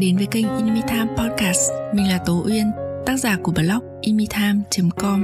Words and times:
đến 0.00 0.16
với 0.16 0.26
kênh 0.26 0.56
Inmitime 0.56 1.06
Podcast. 1.16 1.70
Mình 1.94 2.08
là 2.08 2.18
Tố 2.26 2.44
Uyên, 2.46 2.70
tác 3.06 3.16
giả 3.16 3.36
của 3.42 3.52
blog 3.52 3.84
inmitime.com. 4.00 5.20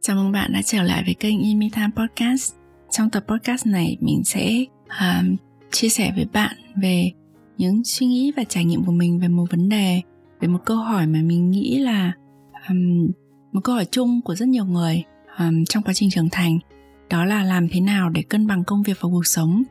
Chào 0.00 0.16
mừng 0.16 0.32
bạn 0.32 0.52
đã 0.52 0.62
trở 0.64 0.82
lại 0.82 1.02
với 1.04 1.14
kênh 1.14 1.40
Inmitime 1.40 1.90
Podcast. 1.96 2.54
Trong 2.90 3.10
tập 3.10 3.24
podcast 3.28 3.66
này, 3.66 3.96
mình 4.00 4.24
sẽ 4.24 4.64
um, 5.00 5.36
chia 5.74 5.88
sẻ 5.88 6.12
với 6.16 6.26
bạn 6.32 6.56
về 6.82 7.10
những 7.58 7.84
suy 7.84 8.06
nghĩ 8.06 8.32
và 8.36 8.44
trải 8.44 8.64
nghiệm 8.64 8.84
của 8.84 8.92
mình 8.92 9.18
về 9.18 9.28
một 9.28 9.44
vấn 9.50 9.68
đề 9.68 10.02
về 10.40 10.48
một 10.48 10.58
câu 10.64 10.76
hỏi 10.76 11.06
mà 11.06 11.22
mình 11.22 11.50
nghĩ 11.50 11.78
là 11.78 12.12
um, 12.68 13.10
một 13.52 13.60
câu 13.64 13.74
hỏi 13.74 13.86
chung 13.90 14.20
của 14.24 14.34
rất 14.34 14.48
nhiều 14.48 14.64
người 14.64 15.02
um, 15.38 15.64
trong 15.64 15.82
quá 15.82 15.94
trình 15.94 16.10
trưởng 16.10 16.28
thành. 16.32 16.58
Đó 17.10 17.24
là 17.24 17.44
làm 17.44 17.68
thế 17.68 17.80
nào 17.80 18.10
để 18.10 18.22
cân 18.22 18.46
bằng 18.46 18.64
công 18.64 18.82
việc 18.82 18.96
và 19.00 19.08
cuộc 19.12 19.26
sống? 19.26 19.62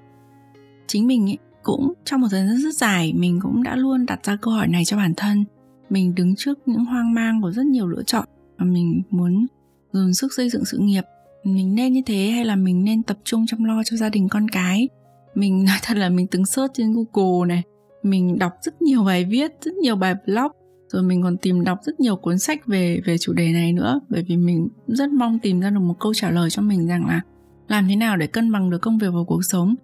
Chính 0.87 1.07
mình 1.07 1.29
ấy, 1.29 1.37
cũng 1.63 1.93
trong 2.05 2.21
một 2.21 2.27
thời 2.31 2.47
gian 2.47 2.57
rất 2.57 2.75
dài 2.75 3.13
mình 3.13 3.39
cũng 3.41 3.63
đã 3.63 3.75
luôn 3.75 4.05
đặt 4.05 4.25
ra 4.25 4.35
câu 4.35 4.53
hỏi 4.53 4.67
này 4.67 4.85
cho 4.85 4.97
bản 4.97 5.13
thân. 5.17 5.45
Mình 5.89 6.15
đứng 6.15 6.35
trước 6.35 6.59
những 6.65 6.85
hoang 6.85 7.13
mang 7.13 7.41
của 7.41 7.51
rất 7.51 7.65
nhiều 7.65 7.87
lựa 7.87 8.03
chọn 8.03 8.27
mà 8.57 8.65
mình 8.65 9.01
muốn 9.09 9.45
dồn 9.91 10.13
sức 10.13 10.33
xây 10.33 10.49
dựng 10.49 10.65
sự 10.65 10.77
nghiệp. 10.77 11.03
Mình 11.43 11.75
nên 11.75 11.93
như 11.93 12.01
thế 12.05 12.29
hay 12.29 12.45
là 12.45 12.55
mình 12.55 12.83
nên 12.83 13.03
tập 13.03 13.17
trung 13.23 13.45
chăm 13.45 13.63
lo 13.63 13.83
cho 13.83 13.97
gia 13.97 14.09
đình 14.09 14.29
con 14.29 14.49
cái? 14.49 14.89
Mình 15.35 15.63
nói 15.63 15.77
thật 15.83 15.97
là 15.97 16.09
mình 16.09 16.27
từng 16.27 16.45
search 16.45 16.73
trên 16.73 16.93
google 16.93 17.47
này, 17.47 17.63
mình 18.03 18.39
đọc 18.39 18.53
rất 18.61 18.81
nhiều 18.81 19.03
bài 19.03 19.25
viết, 19.25 19.51
rất 19.61 19.75
nhiều 19.75 19.95
bài 19.95 20.15
blog, 20.25 20.51
rồi 20.87 21.03
mình 21.03 21.23
còn 21.23 21.37
tìm 21.37 21.63
đọc 21.63 21.79
rất 21.83 21.99
nhiều 21.99 22.15
cuốn 22.15 22.39
sách 22.39 22.67
về 22.67 23.01
về 23.05 23.17
chủ 23.17 23.33
đề 23.33 23.51
này 23.51 23.73
nữa. 23.73 23.99
Bởi 24.09 24.23
vì 24.27 24.37
mình 24.37 24.67
rất 24.87 25.09
mong 25.09 25.39
tìm 25.39 25.59
ra 25.59 25.69
được 25.69 25.79
một 25.79 25.95
câu 25.99 26.13
trả 26.13 26.31
lời 26.31 26.49
cho 26.49 26.61
mình 26.61 26.87
rằng 26.87 27.05
là 27.07 27.21
làm 27.67 27.87
thế 27.87 27.95
nào 27.95 28.17
để 28.17 28.27
cân 28.27 28.51
bằng 28.51 28.69
được 28.69 28.81
công 28.81 28.97
việc 28.97 29.09
và 29.13 29.19
cuộc 29.27 29.41
sống? 29.45 29.75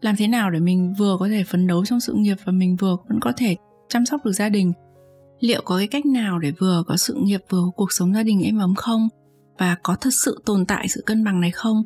Làm 0.00 0.14
thế 0.18 0.28
nào 0.28 0.50
để 0.50 0.60
mình 0.60 0.94
vừa 0.98 1.16
có 1.20 1.28
thể 1.28 1.44
phấn 1.44 1.66
đấu 1.66 1.84
trong 1.84 2.00
sự 2.00 2.12
nghiệp 2.16 2.36
và 2.44 2.52
mình 2.52 2.76
vừa 2.76 2.96
vẫn 3.08 3.20
có 3.20 3.32
thể 3.36 3.56
chăm 3.88 4.06
sóc 4.06 4.24
được 4.24 4.32
gia 4.32 4.48
đình? 4.48 4.72
Liệu 5.40 5.62
có 5.64 5.78
cái 5.78 5.86
cách 5.86 6.06
nào 6.06 6.38
để 6.38 6.52
vừa 6.58 6.82
có 6.86 6.96
sự 6.96 7.14
nghiệp, 7.14 7.40
vừa 7.50 7.60
có 7.64 7.70
cuộc 7.76 7.92
sống 7.92 8.14
gia 8.14 8.22
đình 8.22 8.42
êm 8.42 8.58
ấm 8.58 8.74
không? 8.74 9.08
Và 9.58 9.76
có 9.82 9.96
thật 10.00 10.10
sự 10.12 10.42
tồn 10.46 10.66
tại 10.66 10.88
sự 10.88 11.02
cân 11.06 11.24
bằng 11.24 11.40
này 11.40 11.50
không? 11.50 11.82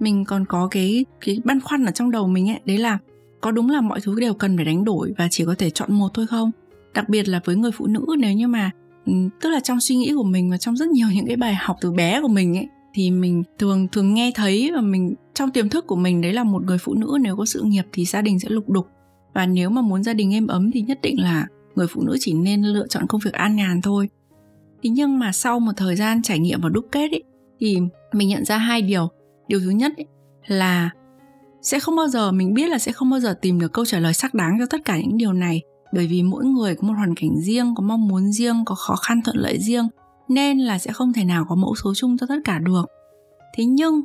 Mình 0.00 0.24
còn 0.24 0.44
có 0.46 0.68
cái 0.70 1.04
cái 1.20 1.40
băn 1.44 1.60
khoăn 1.60 1.84
ở 1.84 1.92
trong 1.92 2.10
đầu 2.10 2.28
mình 2.28 2.50
ấy 2.50 2.60
đấy 2.64 2.78
là 2.78 2.98
có 3.40 3.50
đúng 3.50 3.70
là 3.70 3.80
mọi 3.80 4.00
thứ 4.00 4.20
đều 4.20 4.34
cần 4.34 4.56
phải 4.56 4.64
đánh 4.64 4.84
đổi 4.84 5.14
và 5.18 5.28
chỉ 5.30 5.44
có 5.44 5.54
thể 5.58 5.70
chọn 5.70 5.92
một 5.92 6.08
thôi 6.14 6.26
không? 6.26 6.50
Đặc 6.94 7.08
biệt 7.08 7.28
là 7.28 7.40
với 7.44 7.56
người 7.56 7.70
phụ 7.70 7.86
nữ 7.86 8.06
nếu 8.18 8.32
như 8.32 8.48
mà 8.48 8.70
ừ, 9.06 9.12
tức 9.40 9.50
là 9.50 9.60
trong 9.60 9.80
suy 9.80 9.96
nghĩ 9.96 10.12
của 10.16 10.24
mình 10.24 10.50
và 10.50 10.58
trong 10.58 10.76
rất 10.76 10.88
nhiều 10.88 11.06
những 11.14 11.26
cái 11.26 11.36
bài 11.36 11.54
học 11.54 11.76
từ 11.80 11.92
bé 11.92 12.20
của 12.22 12.28
mình 12.28 12.56
ấy 12.56 12.68
thì 12.94 13.10
mình 13.10 13.42
thường 13.58 13.88
thường 13.92 14.14
nghe 14.14 14.32
thấy 14.34 14.70
và 14.74 14.80
mình 14.80 15.14
trong 15.34 15.50
tiềm 15.50 15.68
thức 15.68 15.86
của 15.86 15.96
mình 15.96 16.20
đấy 16.20 16.32
là 16.32 16.44
một 16.44 16.64
người 16.64 16.78
phụ 16.78 16.94
nữ 16.94 17.18
nếu 17.20 17.36
có 17.36 17.46
sự 17.46 17.62
nghiệp 17.64 17.82
thì 17.92 18.04
gia 18.04 18.22
đình 18.22 18.40
sẽ 18.40 18.48
lục 18.48 18.70
đục. 18.70 18.86
Và 19.34 19.46
nếu 19.46 19.70
mà 19.70 19.82
muốn 19.82 20.02
gia 20.02 20.14
đình 20.14 20.34
êm 20.34 20.46
ấm 20.46 20.70
thì 20.70 20.80
nhất 20.80 20.98
định 21.02 21.20
là 21.20 21.46
người 21.74 21.86
phụ 21.86 22.02
nữ 22.02 22.16
chỉ 22.20 22.34
nên 22.34 22.62
lựa 22.62 22.86
chọn 22.88 23.06
công 23.06 23.20
việc 23.24 23.32
an 23.32 23.56
nhàn 23.56 23.82
thôi. 23.82 24.08
Thế 24.82 24.90
nhưng 24.90 25.18
mà 25.18 25.32
sau 25.32 25.60
một 25.60 25.72
thời 25.76 25.96
gian 25.96 26.22
trải 26.22 26.38
nghiệm 26.38 26.60
và 26.60 26.68
đúc 26.68 26.86
kết 26.92 27.10
ấy, 27.10 27.22
thì 27.60 27.78
mình 28.12 28.28
nhận 28.28 28.44
ra 28.44 28.58
hai 28.58 28.82
điều 28.82 29.08
điều 29.48 29.60
thứ 29.60 29.70
nhất 29.70 29.92
ấy, 29.96 30.06
là 30.46 30.90
sẽ 31.62 31.80
không 31.80 31.96
bao 31.96 32.08
giờ 32.08 32.32
mình 32.32 32.54
biết 32.54 32.68
là 32.68 32.78
sẽ 32.78 32.92
không 32.92 33.10
bao 33.10 33.20
giờ 33.20 33.34
tìm 33.42 33.60
được 33.60 33.72
câu 33.72 33.84
trả 33.84 33.98
lời 33.98 34.14
xác 34.14 34.34
đáng 34.34 34.56
cho 34.58 34.66
tất 34.66 34.84
cả 34.84 34.98
những 34.98 35.16
điều 35.16 35.32
này. 35.32 35.62
Bởi 35.92 36.06
vì 36.06 36.22
mỗi 36.22 36.44
người 36.44 36.74
có 36.74 36.88
một 36.88 36.94
hoàn 36.96 37.14
cảnh 37.14 37.40
riêng 37.40 37.74
có 37.76 37.82
mong 37.82 38.08
muốn 38.08 38.32
riêng 38.32 38.64
có 38.66 38.74
khó 38.74 38.96
khăn 38.96 39.20
thuận 39.24 39.36
lợi 39.36 39.58
riêng 39.58 39.88
nên 40.28 40.58
là 40.58 40.78
sẽ 40.78 40.92
không 40.92 41.12
thể 41.12 41.24
nào 41.24 41.46
có 41.48 41.54
mẫu 41.54 41.74
số 41.74 41.94
chung 41.94 42.18
cho 42.18 42.26
tất 42.26 42.38
cả 42.44 42.58
được. 42.58 42.84
Thế 43.56 43.64
nhưng 43.64 44.02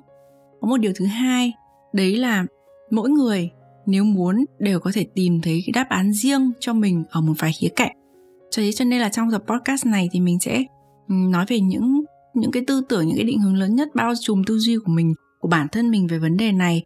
có 0.61 0.67
một 0.67 0.77
điều 0.77 0.91
thứ 0.95 1.05
hai 1.05 1.53
đấy 1.93 2.17
là 2.17 2.45
mỗi 2.91 3.09
người 3.09 3.49
nếu 3.85 4.03
muốn 4.03 4.45
đều 4.59 4.79
có 4.79 4.91
thể 4.93 5.07
tìm 5.15 5.41
thấy 5.41 5.63
cái 5.65 5.71
đáp 5.73 5.89
án 5.89 6.13
riêng 6.13 6.51
cho 6.59 6.73
mình 6.73 7.03
ở 7.09 7.21
một 7.21 7.33
vài 7.39 7.51
khía 7.59 7.69
cạnh. 7.75 7.95
Cho 8.51 8.61
thế 8.61 8.71
cho 8.71 8.85
nên 8.85 9.01
là 9.01 9.09
trong 9.09 9.31
tập 9.31 9.43
podcast 9.47 9.85
này 9.85 10.09
thì 10.11 10.19
mình 10.19 10.39
sẽ 10.39 10.63
nói 11.07 11.45
về 11.47 11.59
những 11.59 12.03
những 12.33 12.51
cái 12.51 12.63
tư 12.67 12.81
tưởng 12.89 13.07
những 13.07 13.15
cái 13.15 13.25
định 13.25 13.39
hướng 13.39 13.55
lớn 13.55 13.75
nhất 13.75 13.87
bao 13.95 14.13
trùm 14.21 14.43
tư 14.43 14.59
duy 14.59 14.77
của 14.85 14.91
mình 14.91 15.13
của 15.39 15.47
bản 15.47 15.67
thân 15.71 15.91
mình 15.91 16.07
về 16.07 16.19
vấn 16.19 16.37
đề 16.37 16.51
này 16.51 16.83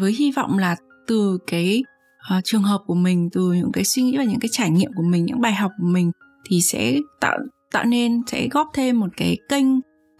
với 0.00 0.12
hy 0.12 0.32
vọng 0.32 0.58
là 0.58 0.76
từ 1.06 1.38
cái 1.46 1.82
uh, 2.38 2.44
trường 2.44 2.62
hợp 2.62 2.82
của 2.86 2.94
mình 2.94 3.28
từ 3.32 3.52
những 3.52 3.72
cái 3.72 3.84
suy 3.84 4.02
nghĩ 4.02 4.18
và 4.18 4.24
những 4.24 4.40
cái 4.40 4.48
trải 4.52 4.70
nghiệm 4.70 4.90
của 4.96 5.02
mình 5.02 5.24
những 5.24 5.40
bài 5.40 5.54
học 5.54 5.70
của 5.78 5.86
mình 5.86 6.10
thì 6.48 6.60
sẽ 6.60 6.98
tạo 7.20 7.38
tạo 7.72 7.84
nên 7.84 8.22
sẽ 8.26 8.48
góp 8.48 8.68
thêm 8.74 9.00
một 9.00 9.08
cái 9.16 9.36
kênh 9.48 9.66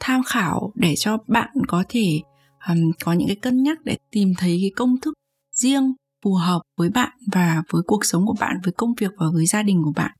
tham 0.00 0.22
khảo 0.26 0.72
để 0.74 0.94
cho 0.96 1.18
bạn 1.26 1.48
có 1.68 1.84
thể 1.88 2.20
um, 2.68 2.90
có 3.04 3.12
những 3.12 3.28
cái 3.28 3.36
cân 3.36 3.62
nhắc 3.62 3.78
để 3.84 3.96
tìm 4.10 4.32
thấy 4.38 4.58
cái 4.60 4.70
công 4.76 5.00
thức 5.00 5.14
riêng 5.54 5.92
phù 6.24 6.34
hợp 6.34 6.60
với 6.78 6.90
bạn 6.90 7.10
và 7.32 7.62
với 7.70 7.82
cuộc 7.86 8.04
sống 8.04 8.26
của 8.26 8.34
bạn 8.40 8.56
với 8.64 8.72
công 8.72 8.94
việc 8.94 9.10
và 9.18 9.26
với 9.32 9.46
gia 9.46 9.62
đình 9.62 9.82
của 9.84 9.92
bạn. 9.96 10.10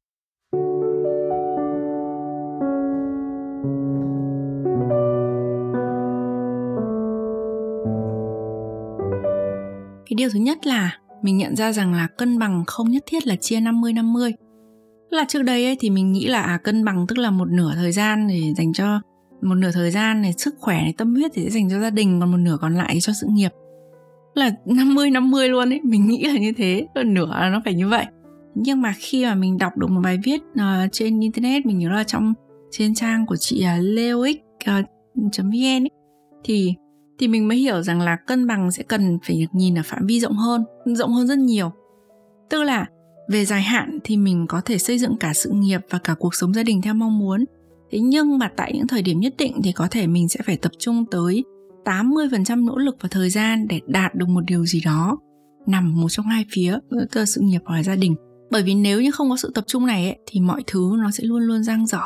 Điều 10.19 10.29
thứ 10.33 10.39
nhất 10.39 10.67
là 10.67 10.99
mình 11.23 11.37
nhận 11.37 11.57
ra 11.57 11.73
rằng 11.73 11.95
là 11.95 12.07
cân 12.07 12.39
bằng 12.39 12.65
không 12.67 12.91
nhất 12.91 13.03
thiết 13.07 13.27
là 13.27 13.37
chia 13.37 13.61
50 13.61 13.93
50. 13.93 14.33
Là 15.11 15.25
trước 15.29 15.43
đây 15.43 15.65
ấy 15.65 15.77
thì 15.81 15.91
mình 15.91 16.13
nghĩ 16.13 16.27
là 16.27 16.43
à, 16.43 16.59
cân 16.65 16.85
bằng 16.85 17.07
tức 17.09 17.19
là 17.19 17.31
một 17.31 17.49
nửa 17.51 17.73
thời 17.75 17.93
gian 17.93 18.29
để 18.29 18.55
dành 18.57 18.73
cho 18.73 19.01
một 19.43 19.55
nửa 19.55 19.71
thời 19.71 19.91
gian 19.91 20.23
này 20.23 20.33
sức 20.33 20.55
khỏe 20.59 20.83
này 20.83 20.95
tâm 20.99 21.15
huyết 21.15 21.31
thì 21.35 21.45
sẽ 21.45 21.51
dành 21.51 21.71
cho 21.71 21.81
gia 21.81 21.91
đình 21.91 22.21
còn 22.21 22.31
một 22.33 22.37
nửa 22.37 22.57
còn 22.61 22.75
lại 22.75 22.99
cho 23.01 23.13
sự 23.13 23.27
nghiệp 23.31 23.51
là 24.35 24.51
50 24.65 25.11
50 25.11 25.49
luôn 25.49 25.73
ấy 25.73 25.81
mình 25.85 26.07
nghĩ 26.07 26.25
là 26.25 26.39
như 26.39 26.53
thế 26.57 26.87
còn 26.95 27.15
nửa 27.15 27.27
là 27.27 27.49
nó 27.49 27.63
phải 27.65 27.75
như 27.75 27.89
vậy 27.89 28.07
nhưng 28.55 28.83
mà 28.83 28.95
khi 28.99 29.25
mà 29.25 29.35
mình 29.35 29.59
đọc 29.59 29.77
được 29.77 29.91
một 29.91 30.01
bài 30.05 30.19
viết 30.25 30.41
uh, 30.53 30.93
trên 30.93 31.21
internet 31.21 31.67
mình 31.67 31.79
nhớ 31.79 31.89
là 31.89 32.05
trong 32.05 32.35
trên 32.71 32.95
trang 32.95 33.27
của 33.27 33.37
chị 33.37 33.63
ờ, 33.63 33.75
uh, 33.75 33.85
leox 33.85 34.31
uh, 34.31 34.67
ờ, 34.67 34.83
vn 35.39 35.85
ấy, 35.85 35.91
thì 36.45 36.75
thì 37.19 37.29
mình 37.29 37.49
mới 37.49 37.59
hiểu 37.59 37.83
rằng 37.83 38.01
là 38.01 38.17
cân 38.17 38.47
bằng 38.47 38.73
sẽ 38.73 38.83
cần 38.83 39.19
phải 39.23 39.37
được 39.41 39.47
nhìn 39.53 39.79
ở 39.79 39.83
phạm 39.85 40.07
vi 40.07 40.21
rộng 40.21 40.37
hơn 40.37 40.65
rộng 40.85 41.13
hơn 41.13 41.27
rất 41.27 41.39
nhiều. 41.39 41.73
Tức 42.51 42.63
là 42.63 42.87
về 43.29 43.45
dài 43.45 43.63
hạn 43.63 43.99
thì 44.05 44.17
mình 44.17 44.47
có 44.49 44.61
thể 44.61 44.79
xây 44.79 44.99
dựng 44.99 45.17
cả 45.17 45.33
sự 45.35 45.51
nghiệp 45.53 45.81
và 45.91 45.99
cả 45.99 46.15
cuộc 46.19 46.35
sống 46.35 46.55
gia 46.55 46.63
đình 46.63 46.83
theo 46.83 46.95
mong 46.95 47.19
muốn. 47.19 47.45
Thế 47.91 47.99
nhưng 47.99 48.39
mà 48.39 48.51
tại 48.57 48.73
những 48.75 48.87
thời 48.87 49.03
điểm 49.03 49.21
nhất 49.21 49.35
định 49.39 49.61
thì 49.65 49.73
có 49.73 49.89
thể 49.91 50.07
mình 50.07 50.29
sẽ 50.29 50.41
phải 50.47 50.57
tập 50.57 50.73
trung 50.79 51.05
tới 51.11 51.45
80% 51.85 52.65
nỗ 52.65 52.77
lực 52.77 52.97
và 53.01 53.09
thời 53.13 53.31
gian 53.31 53.69
để 53.69 53.81
đạt 53.87 54.15
được 54.15 54.29
một 54.29 54.45
điều 54.47 54.67
gì 54.67 54.81
đó 54.85 55.19
nằm 55.67 56.01
một 56.01 56.09
trong 56.09 56.27
hai 56.27 56.45
phía 56.53 56.79
tức 56.91 57.21
là 57.21 57.27
sự 57.27 57.41
nghiệp 57.41 57.61
hoặc 57.65 57.77
là 57.77 57.83
gia 57.83 57.97
đình. 57.97 58.15
Bởi 58.51 58.63
vì 58.63 58.75
nếu 58.75 59.01
như 59.01 59.11
không 59.11 59.31
có 59.31 59.37
sự 59.37 59.53
tập 59.55 59.65
trung 59.67 59.87
này 59.87 60.05
ấy, 60.05 60.19
thì 60.27 60.41
mọi 60.41 60.63
thứ 60.67 60.93
nó 60.99 61.11
sẽ 61.11 61.25
luôn 61.25 61.43
luôn 61.43 61.63
giang 61.63 61.87
dở. 61.87 62.03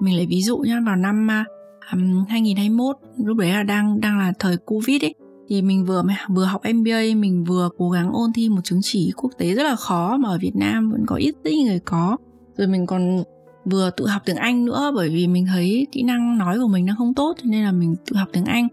Mình 0.00 0.16
lấy 0.16 0.26
ví 0.26 0.42
dụ 0.42 0.58
nhá 0.58 0.80
vào 0.86 0.96
năm 0.96 1.30
à, 1.30 1.44
um, 1.92 2.24
2021 2.28 2.96
lúc 3.24 3.36
đấy 3.36 3.50
là 3.50 3.62
đang 3.62 4.00
đang 4.00 4.18
là 4.18 4.32
thời 4.38 4.56
covid 4.56 5.04
ấy. 5.04 5.14
Thì 5.48 5.62
mình 5.62 5.84
vừa 5.84 6.02
vừa 6.30 6.44
học 6.44 6.62
MBA 6.74 7.00
mình 7.16 7.44
vừa 7.44 7.68
cố 7.78 7.90
gắng 7.90 8.12
ôn 8.12 8.32
thi 8.34 8.48
một 8.48 8.60
chứng 8.64 8.80
chỉ 8.82 9.12
quốc 9.16 9.30
tế 9.38 9.54
rất 9.54 9.62
là 9.62 9.76
khó 9.76 10.16
mà 10.16 10.28
ở 10.28 10.38
Việt 10.40 10.56
Nam 10.56 10.90
vẫn 10.90 11.04
có 11.06 11.16
ít 11.16 11.34
ít 11.42 11.64
người 11.64 11.80
có. 11.84 12.16
Rồi 12.56 12.66
mình 12.66 12.86
còn 12.86 13.22
vừa 13.64 13.90
tự 13.90 14.06
học 14.06 14.22
tiếng 14.24 14.36
Anh 14.36 14.64
nữa 14.64 14.92
bởi 14.94 15.08
vì 15.08 15.26
mình 15.26 15.46
thấy 15.46 15.86
kỹ 15.92 16.02
năng 16.02 16.38
nói 16.38 16.58
của 16.58 16.68
mình 16.68 16.86
nó 16.86 16.94
không 16.98 17.14
tốt 17.14 17.36
nên 17.42 17.64
là 17.64 17.72
mình 17.72 17.96
tự 18.06 18.16
học 18.16 18.28
tiếng 18.32 18.44
Anh. 18.44 18.68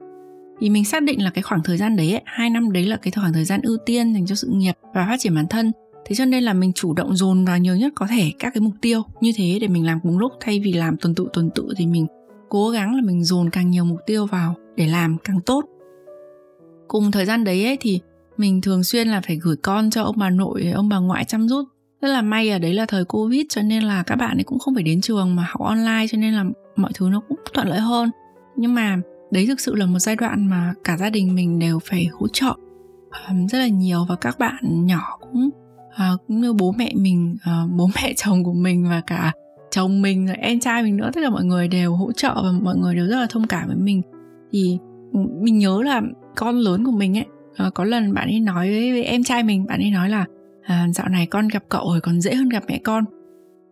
Thì 0.59 0.69
mình 0.69 0.85
xác 0.85 1.03
định 1.03 1.23
là 1.23 1.29
cái 1.29 1.41
khoảng 1.41 1.63
thời 1.63 1.77
gian 1.77 1.95
đấy 1.95 2.11
ấy, 2.11 2.21
hai 2.25 2.49
năm 2.49 2.71
đấy 2.71 2.85
là 2.85 2.97
cái 2.97 3.11
khoảng 3.11 3.33
thời 3.33 3.45
gian 3.45 3.61
ưu 3.63 3.77
tiên 3.85 4.13
dành 4.13 4.25
cho 4.25 4.35
sự 4.35 4.47
nghiệp 4.51 4.73
và 4.93 5.05
phát 5.09 5.19
triển 5.19 5.35
bản 5.35 5.47
thân. 5.49 5.71
Thế 6.05 6.15
cho 6.15 6.25
nên 6.25 6.43
là 6.43 6.53
mình 6.53 6.73
chủ 6.73 6.93
động 6.93 7.15
dồn 7.15 7.45
vào 7.45 7.57
nhiều 7.57 7.75
nhất 7.75 7.93
có 7.95 8.07
thể 8.09 8.31
các 8.39 8.53
cái 8.53 8.61
mục 8.61 8.73
tiêu. 8.81 9.03
Như 9.21 9.31
thế 9.35 9.57
để 9.61 9.67
mình 9.67 9.85
làm 9.85 9.99
cùng 9.99 10.17
lúc 10.17 10.31
thay 10.39 10.59
vì 10.59 10.73
làm 10.73 10.97
tuần 10.97 11.15
tự 11.15 11.27
tuần 11.33 11.49
tự 11.55 11.73
thì 11.77 11.85
mình 11.85 12.07
cố 12.49 12.69
gắng 12.69 12.95
là 12.95 13.01
mình 13.01 13.23
dồn 13.23 13.49
càng 13.49 13.69
nhiều 13.69 13.85
mục 13.85 13.99
tiêu 14.05 14.25
vào 14.25 14.55
để 14.75 14.87
làm 14.87 15.17
càng 15.23 15.41
tốt. 15.41 15.65
Cùng 16.87 17.11
thời 17.11 17.25
gian 17.25 17.43
đấy 17.43 17.65
ấy, 17.65 17.77
thì 17.79 17.99
mình 18.37 18.61
thường 18.61 18.83
xuyên 18.83 19.07
là 19.07 19.21
phải 19.27 19.39
gửi 19.41 19.55
con 19.55 19.89
cho 19.89 20.03
ông 20.03 20.15
bà 20.17 20.29
nội 20.29 20.71
ông 20.75 20.89
bà 20.89 20.97
ngoại 20.97 21.25
chăm 21.25 21.47
giúp. 21.47 21.65
Rất 22.01 22.07
là 22.07 22.21
may 22.21 22.49
ở 22.49 22.59
đấy 22.59 22.73
là 22.73 22.85
thời 22.85 23.05
covid 23.05 23.45
cho 23.49 23.61
nên 23.61 23.83
là 23.83 24.03
các 24.03 24.15
bạn 24.15 24.37
ấy 24.37 24.43
cũng 24.43 24.59
không 24.59 24.73
phải 24.73 24.83
đến 24.83 25.01
trường 25.01 25.35
mà 25.35 25.43
học 25.49 25.61
online 25.61 26.05
cho 26.09 26.17
nên 26.17 26.33
là 26.33 26.43
mọi 26.75 26.91
thứ 26.95 27.09
nó 27.11 27.21
cũng 27.27 27.39
thuận 27.53 27.67
lợi 27.67 27.79
hơn. 27.79 28.11
Nhưng 28.55 28.73
mà 28.73 28.97
đấy 29.31 29.47
thực 29.47 29.59
sự 29.59 29.75
là 29.75 29.85
một 29.85 29.99
giai 29.99 30.15
đoạn 30.15 30.47
mà 30.47 30.73
cả 30.83 30.97
gia 30.97 31.09
đình 31.09 31.35
mình 31.35 31.59
đều 31.59 31.79
phải 31.79 32.07
hỗ 32.11 32.27
trợ 32.27 32.53
rất 33.51 33.59
là 33.59 33.67
nhiều 33.67 34.05
và 34.09 34.15
các 34.15 34.39
bạn 34.39 34.85
nhỏ 34.85 35.17
cũng 35.19 35.49
ờ, 35.95 36.17
cũng 36.27 36.41
như 36.41 36.53
bố 36.53 36.71
mẹ 36.71 36.91
mình 36.95 37.37
ờ, 37.45 37.67
bố 37.75 37.89
mẹ 37.95 38.13
chồng 38.17 38.43
của 38.43 38.53
mình 38.53 38.89
và 38.89 39.01
cả 39.07 39.31
chồng 39.71 40.01
mình 40.01 40.27
rồi 40.27 40.35
em 40.35 40.59
trai 40.59 40.83
mình 40.83 40.97
nữa 40.97 41.09
tất 41.13 41.21
cả 41.23 41.29
mọi 41.29 41.43
người 41.43 41.67
đều 41.67 41.95
hỗ 41.95 42.11
trợ 42.11 42.33
và 42.35 42.51
mọi 42.61 42.75
người 42.77 42.95
đều 42.95 43.07
rất 43.07 43.15
là 43.15 43.27
thông 43.29 43.47
cảm 43.47 43.67
với 43.67 43.77
mình. 43.77 44.01
Thì 44.51 44.77
ừ, 45.13 45.19
mình 45.41 45.57
nhớ 45.57 45.81
là 45.85 46.01
con 46.35 46.55
lớn 46.55 46.85
của 46.85 46.91
mình 46.91 47.17
ấy 47.17 47.25
ờ, 47.57 47.69
có 47.69 47.83
lần 47.83 48.13
bạn 48.13 48.27
ấy 48.27 48.39
nói 48.39 48.69
với, 48.69 48.91
với 48.91 49.03
em 49.03 49.23
trai 49.23 49.43
mình 49.43 49.65
bạn 49.65 49.79
ấy 49.79 49.91
nói 49.91 50.09
là 50.09 50.25
à, 50.63 50.87
dạo 50.93 51.09
này 51.09 51.25
con 51.25 51.47
gặp 51.47 51.63
cậu 51.69 51.89
rồi 51.91 52.01
còn 52.01 52.21
dễ 52.21 52.35
hơn 52.35 52.49
gặp 52.49 52.63
mẹ 52.67 52.79
con. 52.83 53.03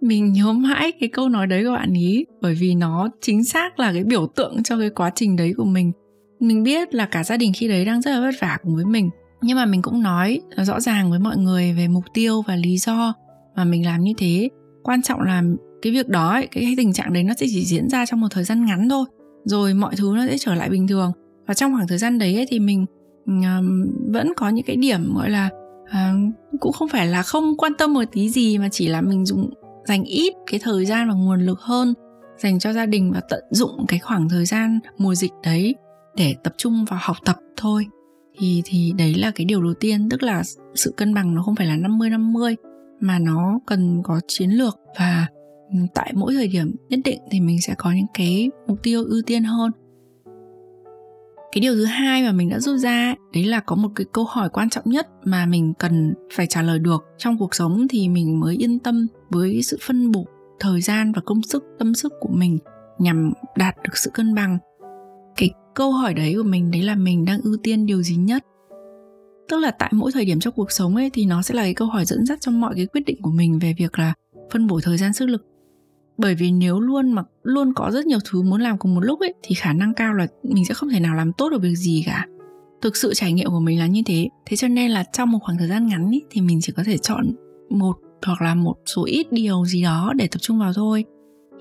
Mình 0.01 0.33
nhớ 0.33 0.53
mãi 0.53 0.91
cái 0.99 1.09
câu 1.09 1.29
nói 1.29 1.47
đấy 1.47 1.63
của 1.63 1.73
bạn 1.73 1.94
ý 1.94 2.25
bởi 2.41 2.55
vì 2.55 2.75
nó 2.75 3.09
chính 3.21 3.44
xác 3.44 3.79
là 3.79 3.94
cái 3.94 4.03
biểu 4.03 4.27
tượng 4.35 4.63
cho 4.63 4.79
cái 4.79 4.89
quá 4.89 5.11
trình 5.15 5.35
đấy 5.35 5.53
của 5.57 5.65
mình. 5.65 5.91
Mình 6.39 6.63
biết 6.63 6.94
là 6.94 7.05
cả 7.05 7.23
gia 7.23 7.38
đình 7.38 7.51
khi 7.55 7.67
đấy 7.67 7.85
đang 7.85 8.01
rất 8.01 8.11
là 8.11 8.21
vất 8.21 8.35
vả 8.41 8.57
cùng 8.63 8.75
với 8.75 8.85
mình 8.85 9.09
nhưng 9.41 9.57
mà 9.57 9.65
mình 9.65 9.81
cũng 9.81 10.01
nói 10.01 10.41
rõ 10.57 10.79
ràng 10.79 11.09
với 11.09 11.19
mọi 11.19 11.38
người 11.38 11.73
về 11.73 11.88
mục 11.88 12.03
tiêu 12.13 12.41
và 12.47 12.55
lý 12.55 12.77
do 12.77 13.13
mà 13.55 13.63
mình 13.63 13.85
làm 13.85 14.01
như 14.01 14.13
thế. 14.17 14.49
Quan 14.83 15.01
trọng 15.01 15.21
là 15.21 15.44
cái 15.81 15.94
việc 15.94 16.07
đó 16.07 16.29
ấy, 16.29 16.47
cái, 16.51 16.63
cái 16.63 16.74
tình 16.77 16.94
trạng 16.94 17.13
đấy 17.13 17.24
nó 17.24 17.33
sẽ 17.39 17.45
chỉ 17.50 17.65
diễn 17.65 17.89
ra 17.89 18.06
trong 18.06 18.21
một 18.21 18.27
thời 18.31 18.44
gian 18.44 18.65
ngắn 18.65 18.89
thôi. 18.89 19.06
Rồi 19.45 19.74
mọi 19.74 19.95
thứ 19.95 20.13
nó 20.15 20.25
sẽ 20.27 20.38
trở 20.38 20.56
lại 20.56 20.69
bình 20.69 20.88
thường. 20.88 21.12
Và 21.47 21.53
trong 21.53 21.74
khoảng 21.74 21.88
thời 21.88 21.97
gian 21.97 22.18
đấy 22.18 22.35
ấy, 22.35 22.45
thì 22.50 22.59
mình 22.59 22.85
um, 23.25 23.91
vẫn 24.12 24.33
có 24.38 24.50
những 24.50 24.65
cái 24.65 24.75
điểm 24.75 25.13
gọi 25.15 25.29
là 25.29 25.50
uh, 25.83 26.33
cũng 26.59 26.71
không 26.74 26.89
phải 26.89 27.07
là 27.07 27.21
không 27.21 27.57
quan 27.57 27.74
tâm 27.77 27.94
một 27.94 28.03
tí 28.12 28.29
gì 28.29 28.57
mà 28.57 28.69
chỉ 28.71 28.88
là 28.88 29.01
mình 29.01 29.25
dùng 29.25 29.50
dành 29.85 30.03
ít 30.03 30.33
cái 30.51 30.59
thời 30.63 30.85
gian 30.85 31.07
và 31.07 31.13
nguồn 31.13 31.41
lực 31.41 31.59
hơn 31.59 31.94
dành 32.38 32.59
cho 32.59 32.73
gia 32.73 32.85
đình 32.85 33.12
và 33.12 33.21
tận 33.30 33.44
dụng 33.51 33.85
cái 33.88 34.00
khoảng 34.00 34.30
thời 34.30 34.45
gian 34.45 34.80
mùa 34.97 35.15
dịch 35.15 35.31
đấy 35.44 35.75
để 36.15 36.35
tập 36.44 36.53
trung 36.57 36.85
vào 36.89 37.00
học 37.01 37.18
tập 37.25 37.35
thôi. 37.57 37.85
Thì 38.39 38.62
thì 38.65 38.94
đấy 38.97 39.13
là 39.15 39.31
cái 39.31 39.45
điều 39.45 39.63
đầu 39.63 39.73
tiên 39.73 40.09
tức 40.09 40.23
là 40.23 40.44
sự 40.75 40.94
cân 40.97 41.13
bằng 41.13 41.35
nó 41.35 41.41
không 41.41 41.56
phải 41.56 41.68
là 41.68 41.75
50 41.75 42.09
50 42.09 42.56
mà 43.00 43.19
nó 43.19 43.59
cần 43.68 44.01
có 44.03 44.19
chiến 44.27 44.50
lược 44.50 44.80
và 45.00 45.27
tại 45.93 46.13
mỗi 46.15 46.33
thời 46.33 46.47
điểm 46.47 46.75
nhất 46.89 46.99
định 47.05 47.19
thì 47.31 47.39
mình 47.39 47.61
sẽ 47.61 47.75
có 47.77 47.91
những 47.91 48.05
cái 48.13 48.49
mục 48.67 48.83
tiêu 48.83 49.03
ưu 49.03 49.21
tiên 49.25 49.43
hơn. 49.43 49.71
Cái 51.51 51.61
điều 51.61 51.75
thứ 51.75 51.85
hai 51.85 52.23
mà 52.23 52.31
mình 52.31 52.49
đã 52.49 52.59
rút 52.59 52.79
ra 52.79 53.15
đấy 53.33 53.45
là 53.45 53.59
có 53.59 53.75
một 53.75 53.89
cái 53.95 54.05
câu 54.13 54.23
hỏi 54.23 54.49
quan 54.49 54.69
trọng 54.69 54.89
nhất 54.89 55.07
mà 55.23 55.45
mình 55.45 55.73
cần 55.79 56.13
phải 56.33 56.47
trả 56.47 56.61
lời 56.61 56.79
được. 56.79 57.05
Trong 57.17 57.37
cuộc 57.37 57.55
sống 57.55 57.87
thì 57.89 58.09
mình 58.09 58.39
mới 58.39 58.55
yên 58.55 58.79
tâm 58.79 59.07
với 59.29 59.61
sự 59.61 59.77
phân 59.81 60.11
bổ 60.11 60.25
thời 60.59 60.81
gian 60.81 61.11
và 61.11 61.21
công 61.25 61.43
sức, 61.43 61.63
tâm 61.79 61.93
sức 61.93 62.13
của 62.19 62.29
mình 62.31 62.57
nhằm 62.99 63.33
đạt 63.57 63.75
được 63.83 63.97
sự 63.97 64.09
cân 64.13 64.35
bằng. 64.35 64.57
Cái 65.35 65.49
câu 65.75 65.91
hỏi 65.91 66.13
đấy 66.13 66.33
của 66.37 66.43
mình, 66.49 66.71
đấy 66.71 66.81
là 66.81 66.95
mình 66.95 67.25
đang 67.25 67.41
ưu 67.41 67.57
tiên 67.63 67.85
điều 67.85 68.01
gì 68.01 68.15
nhất? 68.15 68.43
Tức 69.49 69.59
là 69.59 69.71
tại 69.71 69.91
mỗi 69.93 70.11
thời 70.11 70.25
điểm 70.25 70.39
trong 70.39 70.53
cuộc 70.53 70.71
sống 70.71 70.95
ấy 70.95 71.09
thì 71.13 71.25
nó 71.25 71.41
sẽ 71.41 71.55
là 71.55 71.63
cái 71.63 71.73
câu 71.73 71.87
hỏi 71.87 72.05
dẫn 72.05 72.25
dắt 72.25 72.41
trong 72.41 72.61
mọi 72.61 72.73
cái 72.75 72.85
quyết 72.85 73.01
định 73.05 73.21
của 73.21 73.31
mình 73.31 73.59
về 73.59 73.75
việc 73.77 73.99
là 73.99 74.13
phân 74.51 74.67
bổ 74.67 74.79
thời 74.83 74.97
gian, 74.97 75.13
sức 75.13 75.25
lực 75.25 75.45
bởi 76.17 76.35
vì 76.35 76.51
nếu 76.51 76.79
luôn 76.79 77.11
mà 77.11 77.23
luôn 77.43 77.73
có 77.73 77.91
rất 77.91 78.05
nhiều 78.05 78.19
thứ 78.25 78.41
muốn 78.41 78.61
làm 78.61 78.77
cùng 78.77 78.95
một 78.95 79.01
lúc 79.01 79.19
ấy 79.19 79.33
thì 79.43 79.55
khả 79.55 79.73
năng 79.73 79.93
cao 79.93 80.13
là 80.13 80.27
mình 80.43 80.65
sẽ 80.65 80.73
không 80.73 80.89
thể 80.89 80.99
nào 80.99 81.15
làm 81.15 81.33
tốt 81.33 81.49
được 81.49 81.61
việc 81.61 81.75
gì 81.75 82.03
cả. 82.05 82.25
Thực 82.81 82.97
sự 82.97 83.13
trải 83.13 83.33
nghiệm 83.33 83.49
của 83.49 83.59
mình 83.59 83.79
là 83.79 83.87
như 83.87 84.01
thế. 84.05 84.29
Thế 84.45 84.57
cho 84.57 84.67
nên 84.67 84.91
là 84.91 85.03
trong 85.13 85.31
một 85.31 85.39
khoảng 85.41 85.57
thời 85.57 85.67
gian 85.67 85.87
ngắn 85.87 86.05
ấy, 86.05 86.21
thì 86.29 86.41
mình 86.41 86.59
chỉ 86.61 86.73
có 86.75 86.83
thể 86.85 86.97
chọn 86.97 87.31
một 87.69 87.97
hoặc 88.25 88.41
là 88.41 88.55
một 88.55 88.75
số 88.85 89.05
ít 89.05 89.27
điều 89.31 89.65
gì 89.65 89.83
đó 89.83 90.13
để 90.15 90.27
tập 90.27 90.39
trung 90.41 90.59
vào 90.59 90.73
thôi. 90.73 91.05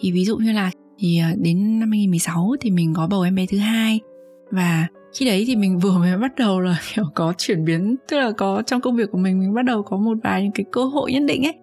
Thì 0.01 0.13
ví 0.13 0.25
dụ 0.25 0.37
như 0.37 0.53
là 0.53 0.71
thì 0.99 1.19
à, 1.19 1.35
đến 1.39 1.79
năm 1.79 1.91
2016 1.91 2.55
thì 2.61 2.71
mình 2.71 2.95
có 2.95 3.07
bầu 3.07 3.23
em 3.23 3.35
bé 3.35 3.47
thứ 3.47 3.59
hai. 3.59 4.01
Và 4.51 4.87
khi 5.15 5.27
đấy 5.27 5.45
thì 5.47 5.57
mình 5.57 5.79
vừa 5.79 5.99
mới 5.99 6.19
bắt 6.19 6.35
đầu 6.37 6.61
là 6.61 6.81
kiểu 6.95 7.05
có 7.15 7.33
chuyển 7.39 7.65
biến 7.65 7.97
tức 8.09 8.17
là 8.17 8.33
có 8.33 8.63
trong 8.67 8.81
công 8.81 8.97
việc 8.97 9.11
của 9.11 9.19
mình 9.19 9.41
mình 9.41 9.55
bắt 9.55 9.63
đầu 9.65 9.83
có 9.83 9.97
một 9.97 10.19
vài 10.25 10.43
những 10.43 10.53
cái 10.53 10.67
cơ 10.73 10.85
hội 10.85 11.13
nhất 11.13 11.23
định 11.27 11.47
ấy 11.47 11.55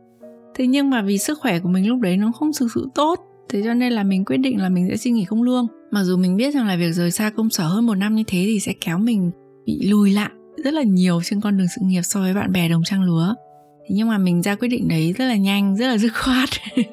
thế 0.55 0.67
nhưng 0.67 0.89
mà 0.89 1.01
vì 1.01 1.17
sức 1.17 1.39
khỏe 1.39 1.59
của 1.59 1.69
mình 1.69 1.87
lúc 1.87 1.99
đấy 1.99 2.17
nó 2.17 2.31
không 2.31 2.51
thực 2.59 2.67
sự 2.75 2.87
tốt, 2.95 3.19
thế 3.49 3.61
cho 3.63 3.73
nên 3.73 3.93
là 3.93 4.03
mình 4.03 4.25
quyết 4.25 4.37
định 4.37 4.61
là 4.61 4.69
mình 4.69 4.87
sẽ 4.89 4.97
xin 4.97 5.13
nghỉ 5.13 5.25
không 5.25 5.43
lương. 5.43 5.67
Mặc 5.91 6.03
dù 6.03 6.17
mình 6.17 6.37
biết 6.37 6.53
rằng 6.53 6.67
là 6.67 6.75
việc 6.75 6.91
rời 6.91 7.11
xa 7.11 7.29
công 7.29 7.49
sở 7.49 7.67
hơn 7.67 7.85
một 7.85 7.95
năm 7.95 8.15
như 8.15 8.23
thế 8.27 8.43
thì 8.47 8.59
sẽ 8.59 8.73
kéo 8.81 8.99
mình 8.99 9.31
bị 9.65 9.79
lùi 9.89 10.11
lại 10.11 10.29
rất 10.63 10.73
là 10.73 10.83
nhiều 10.83 11.21
trên 11.23 11.41
con 11.41 11.57
đường 11.57 11.67
sự 11.75 11.81
nghiệp 11.85 12.01
so 12.01 12.19
với 12.19 12.33
bạn 12.33 12.51
bè 12.51 12.69
đồng 12.69 12.83
trang 12.83 13.03
lứa. 13.03 13.35
Thế 13.79 13.95
nhưng 13.95 14.07
mà 14.07 14.17
mình 14.17 14.41
ra 14.41 14.55
quyết 14.55 14.67
định 14.67 14.87
đấy 14.87 15.13
rất 15.17 15.25
là 15.25 15.35
nhanh, 15.35 15.77
rất 15.77 15.87
là 15.87 15.97
dứt 15.97 16.11
khoát. 16.15 16.49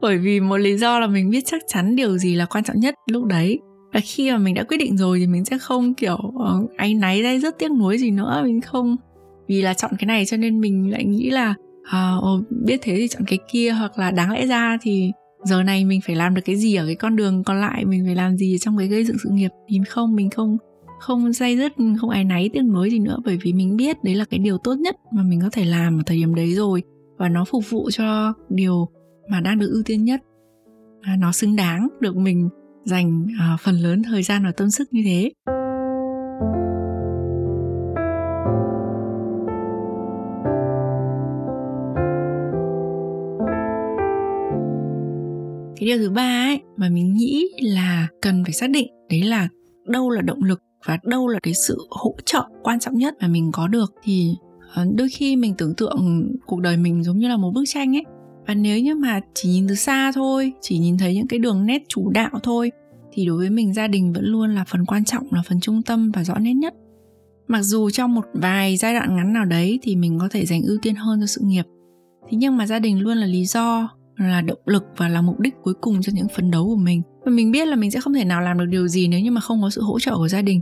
Bởi 0.00 0.18
vì 0.18 0.40
một 0.40 0.56
lý 0.56 0.76
do 0.76 0.98
là 0.98 1.06
mình 1.06 1.30
biết 1.30 1.40
chắc 1.46 1.62
chắn 1.66 1.96
điều 1.96 2.18
gì 2.18 2.34
là 2.34 2.44
quan 2.44 2.64
trọng 2.64 2.80
nhất 2.80 2.94
lúc 3.10 3.24
đấy. 3.24 3.58
Và 3.92 4.00
khi 4.00 4.30
mà 4.30 4.38
mình 4.38 4.54
đã 4.54 4.62
quyết 4.62 4.76
định 4.76 4.96
rồi 4.96 5.18
thì 5.18 5.26
mình 5.26 5.44
sẽ 5.44 5.58
không, 5.58 5.94
kiểu 5.94 6.16
ờ, 6.38 6.60
áy 6.76 6.94
náy 6.94 7.22
đây 7.22 7.38
rất 7.38 7.58
tiếc 7.58 7.70
nuối 7.70 7.98
gì 7.98 8.10
nữa. 8.10 8.42
Mình 8.44 8.60
không 8.60 8.96
vì 9.48 9.62
là 9.62 9.74
chọn 9.74 9.90
cái 9.98 10.06
này 10.06 10.26
cho 10.26 10.36
nên 10.36 10.60
mình 10.60 10.90
lại 10.90 11.04
nghĩ 11.04 11.30
là 11.30 11.54
uh, 11.96 12.44
biết 12.50 12.78
thế 12.82 12.94
thì 12.96 13.08
chọn 13.08 13.22
cái 13.26 13.38
kia 13.52 13.70
hoặc 13.70 13.98
là 13.98 14.10
đáng 14.10 14.32
lẽ 14.32 14.46
ra 14.46 14.78
thì 14.82 15.12
giờ 15.44 15.62
này 15.62 15.84
mình 15.84 16.00
phải 16.06 16.16
làm 16.16 16.34
được 16.34 16.42
cái 16.44 16.56
gì 16.56 16.74
ở 16.74 16.86
cái 16.86 16.94
con 16.94 17.16
đường 17.16 17.44
còn 17.44 17.60
lại? 17.60 17.84
Mình 17.84 18.02
phải 18.06 18.14
làm 18.14 18.36
gì 18.36 18.58
trong 18.58 18.78
cái 18.78 18.88
gây 18.88 19.04
dựng 19.04 19.16
sự 19.22 19.28
nghiệp? 19.32 19.50
Thì 19.68 19.80
không 19.88 20.14
mình 20.14 20.30
không 20.30 20.56
không 21.00 21.32
dây 21.32 21.56
dứt 21.56 21.72
không 22.00 22.10
ai 22.10 22.24
náy 22.24 22.50
tiếc 22.52 22.62
nuối 22.62 22.90
gì 22.90 22.98
nữa 22.98 23.18
bởi 23.24 23.38
vì 23.42 23.52
mình 23.52 23.76
biết 23.76 23.96
đấy 24.04 24.14
là 24.14 24.24
cái 24.24 24.38
điều 24.38 24.58
tốt 24.58 24.74
nhất 24.74 24.96
mà 25.12 25.22
mình 25.22 25.40
có 25.42 25.48
thể 25.52 25.64
làm 25.64 26.00
ở 26.00 26.02
thời 26.06 26.16
điểm 26.16 26.34
đấy 26.34 26.54
rồi 26.54 26.82
và 27.18 27.28
nó 27.28 27.44
phục 27.44 27.70
vụ 27.70 27.90
cho 27.90 28.34
điều 28.48 28.88
mà 29.30 29.40
đang 29.40 29.58
được 29.58 29.70
ưu 29.72 29.82
tiên 29.82 30.04
nhất. 30.04 30.20
Nó 31.18 31.32
xứng 31.32 31.56
đáng 31.56 31.88
được 32.00 32.16
mình 32.16 32.48
dành 32.84 33.26
ờ, 33.40 33.56
phần 33.60 33.74
lớn 33.74 34.02
thời 34.02 34.22
gian 34.22 34.44
và 34.44 34.52
tâm 34.52 34.70
sức 34.70 34.88
như 34.92 35.02
thế. 35.04 35.30
Cái 45.78 45.86
điều 45.86 45.98
thứ 45.98 46.10
ba 46.10 46.46
ấy 46.48 46.60
mà 46.76 46.88
mình 46.88 47.14
nghĩ 47.14 47.48
là 47.60 48.08
cần 48.22 48.44
phải 48.44 48.52
xác 48.52 48.70
định, 48.70 48.88
đấy 49.10 49.22
là 49.22 49.48
đâu 49.86 50.10
là 50.10 50.22
động 50.22 50.42
lực 50.42 50.62
và 50.86 50.98
đâu 51.02 51.28
là 51.28 51.38
cái 51.42 51.54
sự 51.54 51.78
hỗ 51.90 52.14
trợ 52.24 52.42
quan 52.62 52.80
trọng 52.80 52.98
nhất 52.98 53.14
mà 53.20 53.28
mình 53.28 53.52
có 53.52 53.68
được. 53.68 53.94
Thì 54.02 54.34
ờ, 54.74 54.86
đôi 54.94 55.08
khi 55.08 55.36
mình 55.36 55.54
tưởng 55.58 55.74
tượng 55.74 56.28
cuộc 56.46 56.60
đời 56.60 56.76
mình 56.76 57.02
giống 57.04 57.18
như 57.18 57.28
là 57.28 57.36
một 57.36 57.50
bức 57.54 57.64
tranh 57.66 57.96
ấy. 57.96 58.04
Và 58.46 58.54
nếu 58.54 58.78
như 58.78 58.94
mà 58.94 59.20
chỉ 59.34 59.48
nhìn 59.48 59.68
từ 59.68 59.74
xa 59.74 60.12
thôi, 60.12 60.52
chỉ 60.60 60.78
nhìn 60.78 60.98
thấy 60.98 61.14
những 61.14 61.28
cái 61.28 61.38
đường 61.38 61.66
nét 61.66 61.82
chủ 61.88 62.10
đạo 62.10 62.30
thôi, 62.42 62.72
thì 63.12 63.26
đối 63.26 63.36
với 63.36 63.50
mình 63.50 63.74
gia 63.74 63.88
đình 63.88 64.12
vẫn 64.12 64.24
luôn 64.24 64.54
là 64.54 64.64
phần 64.64 64.84
quan 64.84 65.04
trọng, 65.04 65.26
là 65.30 65.42
phần 65.48 65.60
trung 65.60 65.82
tâm 65.82 66.10
và 66.10 66.24
rõ 66.24 66.38
nét 66.38 66.54
nhất. 66.54 66.74
Mặc 67.48 67.62
dù 67.62 67.90
trong 67.90 68.14
một 68.14 68.24
vài 68.34 68.76
giai 68.76 68.94
đoạn 68.94 69.16
ngắn 69.16 69.32
nào 69.32 69.44
đấy 69.44 69.78
thì 69.82 69.96
mình 69.96 70.18
có 70.18 70.28
thể 70.30 70.46
dành 70.46 70.62
ưu 70.62 70.78
tiên 70.82 70.94
hơn 70.94 71.20
cho 71.20 71.26
sự 71.26 71.40
nghiệp. 71.44 71.64
Thế 72.30 72.36
nhưng 72.36 72.56
mà 72.56 72.66
gia 72.66 72.78
đình 72.78 73.00
luôn 73.00 73.16
là 73.16 73.26
lý 73.26 73.44
do 73.44 73.88
là 74.18 74.40
động 74.40 74.58
lực 74.66 74.84
và 74.96 75.08
là 75.08 75.22
mục 75.22 75.40
đích 75.40 75.54
cuối 75.62 75.74
cùng 75.80 76.02
cho 76.02 76.12
những 76.14 76.28
phấn 76.28 76.50
đấu 76.50 76.64
của 76.64 76.76
mình. 76.76 77.02
Và 77.24 77.30
mình 77.30 77.50
biết 77.50 77.68
là 77.68 77.76
mình 77.76 77.90
sẽ 77.90 78.00
không 78.00 78.14
thể 78.14 78.24
nào 78.24 78.40
làm 78.40 78.58
được 78.58 78.66
điều 78.68 78.88
gì 78.88 79.08
nếu 79.08 79.20
như 79.20 79.30
mà 79.30 79.40
không 79.40 79.62
có 79.62 79.70
sự 79.70 79.82
hỗ 79.82 79.98
trợ 79.98 80.16
của 80.16 80.28
gia 80.28 80.42
đình. 80.42 80.60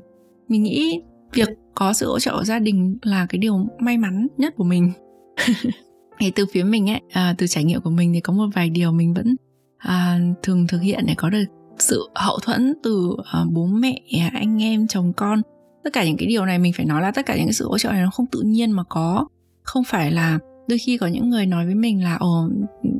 Mình 0.48 0.62
nghĩ 0.62 1.02
việc 1.32 1.48
có 1.74 1.92
sự 1.92 2.06
hỗ 2.06 2.18
trợ 2.18 2.36
của 2.38 2.44
gia 2.44 2.58
đình 2.58 2.98
là 3.02 3.26
cái 3.26 3.38
điều 3.38 3.66
may 3.78 3.98
mắn 3.98 4.26
nhất 4.36 4.54
của 4.56 4.64
mình. 4.64 4.92
Thì 6.18 6.30
từ 6.30 6.46
phía 6.52 6.62
mình 6.62 6.90
ấy 6.90 7.00
à, 7.10 7.34
từ 7.38 7.46
trải 7.46 7.64
nghiệm 7.64 7.80
của 7.80 7.90
mình 7.90 8.12
thì 8.14 8.20
có 8.20 8.32
một 8.32 8.46
vài 8.54 8.70
điều 8.70 8.92
mình 8.92 9.14
vẫn 9.14 9.36
à, 9.78 10.18
thường 10.42 10.66
thực 10.66 10.78
hiện 10.78 11.04
để 11.06 11.14
có 11.16 11.30
được 11.30 11.44
sự 11.78 12.08
hậu 12.14 12.38
thuẫn 12.38 12.74
từ 12.82 13.16
à, 13.32 13.44
bố 13.52 13.66
mẹ 13.66 14.00
anh 14.32 14.62
em 14.62 14.86
chồng 14.86 15.12
con. 15.16 15.42
Tất 15.84 15.92
cả 15.92 16.04
những 16.04 16.16
cái 16.16 16.26
điều 16.26 16.46
này 16.46 16.58
mình 16.58 16.72
phải 16.76 16.86
nói 16.86 17.02
là 17.02 17.10
tất 17.10 17.26
cả 17.26 17.36
những 17.36 17.46
cái 17.46 17.52
sự 17.52 17.68
hỗ 17.68 17.78
trợ 17.78 17.90
này 17.90 18.02
nó 18.02 18.10
không 18.10 18.26
tự 18.26 18.40
nhiên 18.40 18.70
mà 18.70 18.82
có. 18.88 19.28
Không 19.62 19.84
phải 19.84 20.12
là 20.12 20.38
đôi 20.68 20.78
khi 20.78 20.98
có 20.98 21.06
những 21.06 21.30
người 21.30 21.46
nói 21.46 21.66
với 21.66 21.74
mình 21.74 22.04
là 22.04 22.16
ồ 22.16 22.48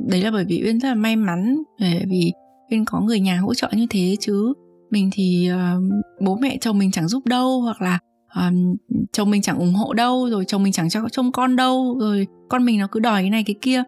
đấy 0.07 0.21
là 0.21 0.31
bởi 0.31 0.45
vì 0.45 0.63
uyên 0.65 0.79
rất 0.79 0.89
là 0.89 0.95
may 0.95 1.15
mắn 1.15 1.63
bởi 1.79 2.05
vì 2.09 2.31
uyên 2.71 2.85
có 2.85 3.01
người 3.01 3.19
nhà 3.19 3.37
hỗ 3.37 3.53
trợ 3.53 3.69
như 3.73 3.87
thế 3.89 4.15
chứ. 4.19 4.53
Mình 4.91 5.09
thì 5.13 5.49
uh, 5.53 5.83
bố 6.21 6.37
mẹ 6.41 6.57
chồng 6.61 6.77
mình 6.77 6.91
chẳng 6.91 7.07
giúp 7.07 7.25
đâu 7.25 7.61
hoặc 7.61 7.81
là 7.81 7.99
um, 8.35 8.75
chồng 9.11 9.31
mình 9.31 9.41
chẳng 9.41 9.57
ủng 9.57 9.73
hộ 9.73 9.93
đâu 9.93 10.29
rồi 10.29 10.45
chồng 10.45 10.63
mình 10.63 10.73
chẳng 10.73 10.89
cho 10.89 11.01
trông 11.11 11.31
con 11.31 11.55
đâu 11.55 11.97
rồi 11.99 12.27
con 12.49 12.65
mình 12.65 12.79
nó 12.79 12.87
cứ 12.91 12.99
đòi 12.99 13.21
cái 13.21 13.29
này 13.29 13.43
cái 13.43 13.55
kia. 13.61 13.83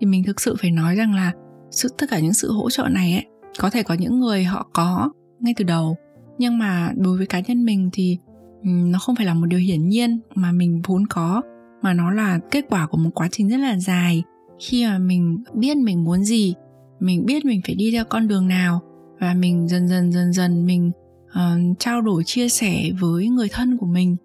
Thì 0.00 0.06
mình 0.06 0.24
thực 0.24 0.40
sự 0.40 0.56
phải 0.60 0.70
nói 0.70 0.94
rằng 0.94 1.14
là 1.14 1.32
sự 1.70 1.88
tất 1.98 2.06
cả 2.10 2.18
những 2.18 2.34
sự 2.34 2.52
hỗ 2.52 2.70
trợ 2.70 2.88
này 2.90 3.12
ấy 3.12 3.24
có 3.58 3.70
thể 3.70 3.82
có 3.82 3.94
những 3.94 4.20
người 4.20 4.44
họ 4.44 4.68
có 4.72 5.10
ngay 5.40 5.54
từ 5.56 5.64
đầu. 5.64 5.96
Nhưng 6.38 6.58
mà 6.58 6.92
đối 6.96 7.16
với 7.16 7.26
cá 7.26 7.40
nhân 7.40 7.64
mình 7.64 7.90
thì 7.92 8.18
um, 8.62 8.90
nó 8.90 8.98
không 8.98 9.16
phải 9.16 9.26
là 9.26 9.34
một 9.34 9.46
điều 9.46 9.60
hiển 9.60 9.88
nhiên 9.88 10.20
mà 10.34 10.52
mình 10.52 10.82
vốn 10.84 11.06
có 11.06 11.42
mà 11.82 11.92
nó 11.92 12.10
là 12.10 12.38
kết 12.50 12.64
quả 12.68 12.86
của 12.86 12.98
một 12.98 13.10
quá 13.14 13.28
trình 13.32 13.48
rất 13.48 13.56
là 13.56 13.78
dài 13.78 14.22
khi 14.60 14.86
mà 14.86 14.98
mình 14.98 15.44
biết 15.54 15.76
mình 15.76 16.04
muốn 16.04 16.24
gì 16.24 16.54
mình 17.00 17.26
biết 17.26 17.44
mình 17.44 17.60
phải 17.66 17.74
đi 17.74 17.90
theo 17.90 18.04
con 18.04 18.28
đường 18.28 18.48
nào 18.48 18.80
và 19.20 19.34
mình 19.34 19.68
dần 19.68 19.88
dần 19.88 20.12
dần 20.12 20.32
dần 20.32 20.66
mình 20.66 20.90
uh, 21.26 21.78
trao 21.78 22.00
đổi 22.00 22.22
chia 22.24 22.48
sẻ 22.48 22.90
với 23.00 23.28
người 23.28 23.48
thân 23.52 23.76
của 23.76 23.86
mình 23.86 24.16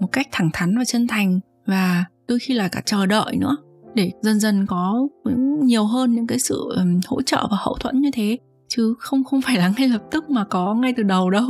một 0.00 0.08
cách 0.12 0.28
thẳng 0.32 0.50
thắn 0.52 0.78
và 0.78 0.84
chân 0.84 1.06
thành 1.06 1.40
và 1.66 2.04
đôi 2.28 2.38
khi 2.38 2.54
là 2.54 2.68
cả 2.68 2.82
chờ 2.84 3.06
đợi 3.06 3.36
nữa 3.36 3.56
để 3.94 4.12
dần 4.22 4.40
dần 4.40 4.66
có 4.66 5.08
nhiều 5.62 5.84
hơn 5.84 6.14
những 6.14 6.26
cái 6.26 6.38
sự 6.38 6.72
um, 6.76 7.00
hỗ 7.06 7.22
trợ 7.22 7.46
và 7.50 7.56
hậu 7.60 7.76
thuẫn 7.80 8.00
như 8.00 8.10
thế. 8.12 8.38
Chứ 8.68 8.94
không 8.98 9.24
không 9.24 9.40
phải 9.40 9.56
là 9.56 9.72
ngay 9.78 9.88
lập 9.88 10.02
tức 10.10 10.30
mà 10.30 10.44
có 10.44 10.74
ngay 10.74 10.94
từ 10.96 11.02
đầu 11.02 11.30
đâu. 11.30 11.46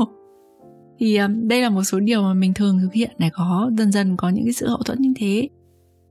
Thì 0.98 1.16
um, 1.16 1.48
đây 1.48 1.62
là 1.62 1.70
một 1.70 1.82
số 1.82 2.00
điều 2.00 2.22
mà 2.22 2.34
mình 2.34 2.54
thường 2.54 2.78
thực 2.82 2.92
hiện 2.92 3.10
để 3.18 3.30
có 3.32 3.70
dần 3.78 3.92
dần 3.92 4.16
có 4.16 4.28
những 4.28 4.44
cái 4.44 4.52
sự 4.52 4.68
hậu 4.68 4.78
thuẫn 4.78 4.98
như 5.00 5.12
thế. 5.16 5.48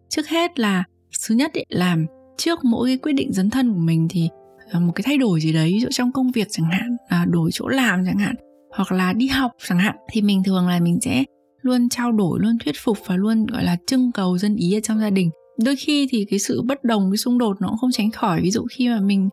Trước 0.09 0.27
hết 0.27 0.59
là 0.59 0.83
thứ 1.27 1.35
nhất 1.35 1.53
ấy, 1.53 1.65
là 1.69 1.97
trước 2.39 2.59
mỗi 2.65 2.89
cái 2.89 2.97
quyết 2.97 3.13
định 3.13 3.33
dấn 3.33 3.49
thân 3.49 3.73
của 3.73 3.79
mình 3.79 4.07
thì 4.09 4.29
à, 4.71 4.79
một 4.79 4.91
cái 4.95 5.03
thay 5.03 5.17
đổi 5.17 5.41
gì 5.41 5.53
đấy 5.53 5.71
ví 5.73 5.79
dụ 5.79 5.87
trong 5.91 6.11
công 6.11 6.31
việc 6.31 6.47
chẳng 6.51 6.69
hạn 6.71 6.97
à, 7.07 7.25
đổi 7.29 7.49
chỗ 7.53 7.67
làm 7.67 8.05
chẳng 8.05 8.17
hạn 8.17 8.35
hoặc 8.75 8.91
là 8.91 9.13
đi 9.13 9.27
học 9.27 9.51
chẳng 9.67 9.79
hạn 9.79 9.95
thì 10.11 10.21
mình 10.21 10.43
thường 10.43 10.67
là 10.67 10.79
mình 10.79 10.99
sẽ 11.01 11.23
luôn 11.61 11.89
trao 11.89 12.11
đổi 12.11 12.39
luôn 12.41 12.57
thuyết 12.65 12.75
phục 12.83 12.97
và 13.05 13.15
luôn 13.15 13.45
gọi 13.45 13.63
là 13.63 13.77
trưng 13.87 14.11
cầu 14.11 14.37
dân 14.37 14.55
ý 14.55 14.77
ở 14.77 14.79
trong 14.83 14.99
gia 14.99 15.09
đình. 15.09 15.29
Đôi 15.63 15.75
khi 15.75 16.07
thì 16.11 16.25
cái 16.29 16.39
sự 16.39 16.61
bất 16.61 16.83
đồng 16.83 17.11
cái 17.11 17.17
xung 17.17 17.37
đột 17.37 17.61
nó 17.61 17.67
cũng 17.67 17.77
không 17.77 17.91
tránh 17.91 18.11
khỏi. 18.11 18.41
Ví 18.41 18.51
dụ 18.51 18.65
khi 18.71 18.89
mà 18.89 18.99
mình 18.99 19.29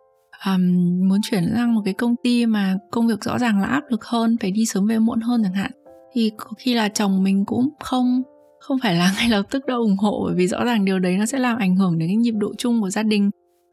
um, 0.47 0.61
muốn 1.09 1.21
chuyển 1.23 1.53
sang 1.55 1.75
một 1.75 1.83
cái 1.85 1.95
công 1.95 2.15
ty 2.23 2.47
mà 2.47 2.77
công 2.91 3.07
việc 3.07 3.25
rõ 3.25 3.39
ràng 3.39 3.61
là 3.61 3.67
áp 3.67 3.83
lực 3.91 4.05
hơn 4.05 4.37
phải 4.41 4.51
đi 4.51 4.67
sớm 4.67 4.87
về 4.87 4.99
muộn 4.99 5.21
hơn 5.21 5.43
chẳng 5.43 5.55
hạn 5.55 5.71
thì 6.15 6.31
có 6.37 6.51
khi 6.59 6.75
là 6.75 6.89
chồng 6.89 7.23
mình 7.23 7.45
cũng 7.45 7.69
không 7.81 8.23
không 8.67 8.79
phải 8.83 8.95
là 8.95 9.15
ngay 9.17 9.29
lập 9.29 9.43
tức 9.51 9.67
đã 9.67 9.75
ủng 9.75 9.97
hộ 9.97 10.23
bởi 10.25 10.35
vì 10.35 10.47
rõ 10.47 10.65
ràng 10.65 10.85
điều 10.85 10.99
đấy 10.99 11.17
nó 11.17 11.27
sẽ 11.27 11.39
làm 11.39 11.59
ảnh 11.59 11.77
hưởng 11.77 11.99
đến 11.99 12.09
cái 12.09 12.17
nhịp 12.17 12.35
độ 12.37 12.55
chung 12.59 12.81
của 12.81 12.91
gia 12.91 13.03
đình. 13.03 13.31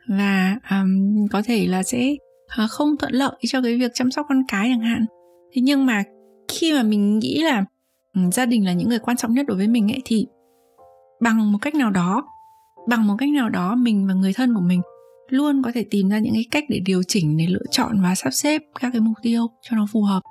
Và 0.07 0.57
um, 0.69 1.27
có 1.31 1.41
thể 1.45 1.67
là 1.67 1.83
sẽ 1.83 2.15
uh, 2.63 2.69
không 2.69 2.97
thuận 2.97 3.13
lợi 3.13 3.35
cho 3.47 3.61
cái 3.61 3.77
việc 3.77 3.91
chăm 3.93 4.11
sóc 4.11 4.25
con 4.29 4.43
cái 4.47 4.69
chẳng 4.69 4.81
hạn. 4.81 5.05
Thế 5.53 5.61
nhưng 5.61 5.85
mà 5.85 6.03
khi 6.47 6.73
mà 6.73 6.83
mình 6.83 7.19
nghĩ 7.19 7.41
là 7.43 7.65
um, 8.15 8.31
gia 8.31 8.45
đình 8.45 8.65
là 8.65 8.73
những 8.73 8.89
người 8.89 8.99
quan 8.99 9.17
trọng 9.17 9.33
nhất 9.33 9.45
đối 9.47 9.57
với 9.57 9.67
mình 9.67 9.91
ấy 9.91 10.01
thì 10.05 10.27
bằng 11.21 11.51
một 11.51 11.57
cách 11.61 11.75
nào 11.75 11.91
đó 11.91 12.23
bằng 12.87 13.07
một 13.07 13.15
cách 13.17 13.29
nào 13.29 13.49
đó 13.49 13.75
mình 13.75 14.07
và 14.07 14.13
người 14.13 14.33
thân 14.33 14.53
của 14.53 14.61
mình 14.61 14.81
luôn 15.29 15.61
có 15.63 15.71
thể 15.73 15.85
tìm 15.91 16.09
ra 16.09 16.19
những 16.19 16.33
cái 16.33 16.45
cách 16.51 16.63
để 16.69 16.79
điều 16.85 17.03
chỉnh 17.03 17.37
để 17.37 17.47
lựa 17.47 17.65
chọn 17.71 18.01
và 18.03 18.15
sắp 18.15 18.29
xếp 18.29 18.61
các 18.79 18.89
cái 18.93 19.01
mục 19.01 19.15
tiêu 19.21 19.47
cho 19.61 19.77
nó 19.77 19.87
phù 19.91 20.01
hợp 20.01 20.21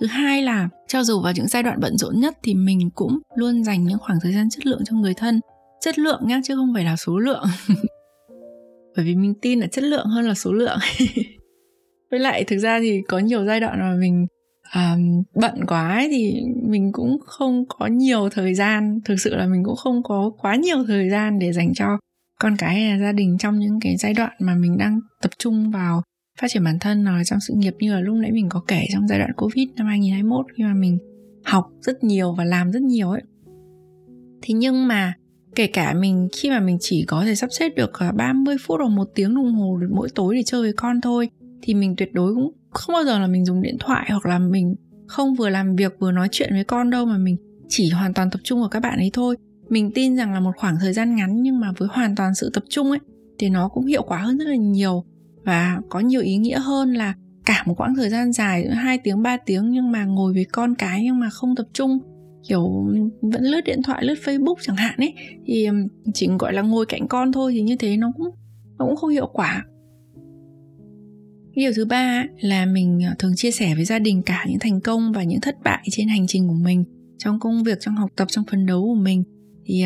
thứ 0.00 0.06
hai 0.06 0.42
là 0.42 0.68
cho 0.88 1.04
dù 1.04 1.20
vào 1.20 1.32
những 1.36 1.48
giai 1.48 1.62
đoạn 1.62 1.80
bận 1.80 1.96
rộn 1.96 2.20
nhất 2.20 2.38
thì 2.42 2.54
mình 2.54 2.90
cũng 2.94 3.18
luôn 3.34 3.64
dành 3.64 3.84
những 3.84 3.98
khoảng 3.98 4.18
thời 4.22 4.32
gian 4.32 4.50
chất 4.50 4.66
lượng 4.66 4.80
cho 4.84 4.96
người 4.96 5.14
thân. 5.14 5.40
Chất 5.80 5.98
lượng 5.98 6.20
nhá 6.24 6.40
chứ 6.44 6.56
không 6.56 6.74
phải 6.74 6.84
là 6.84 6.96
số 6.96 7.18
lượng. 7.18 7.44
Bởi 8.96 9.04
vì 9.04 9.14
mình 9.14 9.34
tin 9.42 9.60
là 9.60 9.66
chất 9.66 9.84
lượng 9.84 10.06
hơn 10.06 10.28
là 10.28 10.34
số 10.34 10.52
lượng. 10.52 10.78
Với 12.10 12.20
lại 12.20 12.44
thực 12.44 12.58
ra 12.58 12.80
thì 12.80 13.00
có 13.08 13.18
nhiều 13.18 13.44
giai 13.46 13.60
đoạn 13.60 13.80
mà 13.80 13.94
mình 14.00 14.26
um, 14.74 15.22
bận 15.34 15.66
quá 15.66 15.94
ấy, 15.94 16.08
thì 16.10 16.42
mình 16.68 16.92
cũng 16.92 17.18
không 17.26 17.64
có 17.68 17.86
nhiều 17.86 18.28
thời 18.28 18.54
gian. 18.54 18.98
Thực 19.04 19.16
sự 19.18 19.36
là 19.36 19.46
mình 19.46 19.64
cũng 19.64 19.76
không 19.76 20.02
có 20.02 20.30
quá 20.38 20.56
nhiều 20.56 20.84
thời 20.86 21.10
gian 21.10 21.38
để 21.38 21.52
dành 21.52 21.74
cho 21.74 21.98
con 22.40 22.56
cái 22.58 22.74
hay 22.74 22.90
là 22.90 22.98
gia 22.98 23.12
đình 23.12 23.38
trong 23.38 23.58
những 23.58 23.78
cái 23.80 23.96
giai 23.96 24.14
đoạn 24.14 24.32
mà 24.38 24.54
mình 24.54 24.78
đang 24.78 25.00
tập 25.22 25.30
trung 25.38 25.70
vào 25.70 26.02
phát 26.40 26.48
triển 26.50 26.64
bản 26.64 26.78
thân 26.78 27.04
nào 27.04 27.16
là 27.16 27.24
trong 27.24 27.40
sự 27.40 27.54
nghiệp 27.56 27.74
như 27.78 27.94
là 27.94 28.00
lúc 28.00 28.16
nãy 28.16 28.32
mình 28.32 28.48
có 28.48 28.62
kể 28.68 28.84
trong 28.92 29.08
giai 29.08 29.18
đoạn 29.18 29.32
Covid 29.36 29.68
năm 29.76 29.86
2021 29.86 30.46
khi 30.56 30.64
mà 30.64 30.74
mình 30.74 30.98
học 31.44 31.70
rất 31.80 32.04
nhiều 32.04 32.34
và 32.38 32.44
làm 32.44 32.72
rất 32.72 32.82
nhiều 32.82 33.10
ấy. 33.10 33.22
Thế 34.42 34.54
nhưng 34.54 34.88
mà 34.88 35.14
kể 35.54 35.66
cả 35.66 35.94
mình, 35.94 36.28
khi 36.32 36.50
mà 36.50 36.60
mình 36.60 36.76
chỉ 36.80 37.04
có 37.08 37.24
thể 37.24 37.34
sắp 37.34 37.48
xếp 37.58 37.72
được 37.76 37.90
ờ, 37.92 38.12
30 38.12 38.56
phút 38.66 38.80
hoặc 38.80 38.88
một 38.88 39.08
tiếng 39.14 39.34
đồng 39.34 39.54
hồ 39.54 39.78
mỗi 39.90 40.08
tối 40.14 40.34
để 40.34 40.42
chơi 40.46 40.62
với 40.62 40.72
con 40.72 41.00
thôi, 41.00 41.28
thì 41.62 41.74
mình 41.74 41.94
tuyệt 41.96 42.12
đối 42.12 42.34
cũng 42.34 42.52
không 42.70 42.92
bao 42.92 43.04
giờ 43.04 43.18
là 43.18 43.26
mình 43.26 43.44
dùng 43.44 43.62
điện 43.62 43.76
thoại 43.80 44.06
hoặc 44.10 44.26
là 44.26 44.38
mình 44.38 44.74
không 45.06 45.34
vừa 45.34 45.48
làm 45.48 45.76
việc 45.76 45.96
vừa 45.98 46.12
nói 46.12 46.28
chuyện 46.30 46.50
với 46.52 46.64
con 46.64 46.90
đâu, 46.90 47.06
mà 47.06 47.18
mình 47.18 47.36
chỉ 47.68 47.90
hoàn 47.90 48.14
toàn 48.14 48.30
tập 48.30 48.40
trung 48.44 48.60
vào 48.60 48.68
các 48.68 48.80
bạn 48.80 48.98
ấy 48.98 49.10
thôi 49.12 49.36
mình 49.70 49.90
tin 49.94 50.16
rằng 50.16 50.32
là 50.32 50.40
một 50.40 50.52
khoảng 50.56 50.76
thời 50.80 50.92
gian 50.92 51.16
ngắn 51.16 51.42
nhưng 51.42 51.60
mà 51.60 51.72
với 51.78 51.88
hoàn 51.92 52.16
toàn 52.16 52.34
sự 52.34 52.50
tập 52.54 52.64
trung 52.68 52.90
ấy, 52.90 52.98
thì 53.38 53.48
nó 53.48 53.68
cũng 53.68 53.86
hiệu 53.86 54.02
quả 54.02 54.18
hơn 54.18 54.38
rất 54.38 54.44
là 54.48 54.56
nhiều 54.56 55.04
và 55.44 55.80
có 55.88 56.00
nhiều 56.00 56.20
ý 56.20 56.36
nghĩa 56.36 56.58
hơn 56.58 56.92
là 56.92 57.14
cả 57.46 57.62
một 57.66 57.74
quãng 57.76 57.94
thời 57.96 58.10
gian 58.10 58.32
dài 58.32 58.68
hai 58.70 58.98
tiếng 58.98 59.22
3 59.22 59.36
tiếng 59.36 59.70
nhưng 59.70 59.92
mà 59.92 60.04
ngồi 60.04 60.32
với 60.32 60.44
con 60.52 60.74
cái 60.74 61.02
nhưng 61.04 61.20
mà 61.20 61.30
không 61.30 61.56
tập 61.56 61.66
trung. 61.72 61.98
Kiểu, 62.48 62.86
vẫn 63.22 63.42
lướt 63.42 63.60
điện 63.60 63.82
thoại, 63.82 64.04
lướt 64.04 64.14
facebook 64.24 64.54
chẳng 64.62 64.76
hạn 64.76 64.94
ấy. 64.96 65.14
Thì 65.46 65.68
chỉ 66.14 66.28
gọi 66.38 66.52
là 66.52 66.62
ngồi 66.62 66.86
cạnh 66.86 67.08
con 67.08 67.32
thôi 67.32 67.52
thì 67.54 67.62
như 67.62 67.76
thế 67.76 67.96
nó 67.96 68.12
cũng 68.16 68.26
nó 68.78 68.86
cũng 68.86 68.96
không 68.96 69.10
hiệu 69.10 69.26
quả. 69.32 69.64
Điều 71.54 71.72
thứ 71.76 71.84
ba 71.84 72.24
là 72.40 72.66
mình 72.66 73.00
ờ, 73.08 73.14
thường 73.18 73.32
chia 73.36 73.50
sẻ 73.50 73.74
với 73.74 73.84
gia 73.84 73.98
đình 73.98 74.22
cả 74.22 74.44
những 74.48 74.58
thành 74.58 74.80
công 74.80 75.12
và 75.12 75.22
những 75.22 75.40
thất 75.40 75.56
bại 75.64 75.86
trên 75.90 76.08
hành 76.08 76.26
trình 76.26 76.48
của 76.48 76.54
mình, 76.54 76.84
trong 77.18 77.40
công 77.40 77.62
việc, 77.64 77.78
trong 77.80 77.94
học 77.94 78.10
tập, 78.16 78.28
trong 78.30 78.44
phấn 78.50 78.66
đấu 78.66 78.82
của 78.82 79.00
mình. 79.02 79.22
Thì 79.66 79.84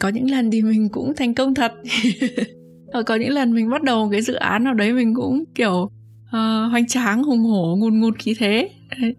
có 0.00 0.08
những 0.08 0.30
lần 0.30 0.50
thì 0.50 0.62
mình 0.62 0.88
cũng 0.88 1.12
thành 1.16 1.34
công 1.34 1.54
thật. 1.54 1.72
và 2.92 3.02
có 3.02 3.14
những 3.14 3.30
lần 3.30 3.54
mình 3.54 3.70
bắt 3.70 3.82
đầu 3.82 4.04
một 4.04 4.08
cái 4.12 4.22
dự 4.22 4.34
án 4.34 4.64
nào 4.64 4.74
đấy 4.74 4.92
mình 4.92 5.14
cũng 5.14 5.44
kiểu 5.54 5.90
uh, 6.26 6.70
hoành 6.70 6.86
tráng 6.86 7.22
hùng 7.22 7.38
hổ 7.38 7.76
ngùn 7.76 8.00
ngụt 8.00 8.18
khí 8.18 8.34
thế. 8.38 8.70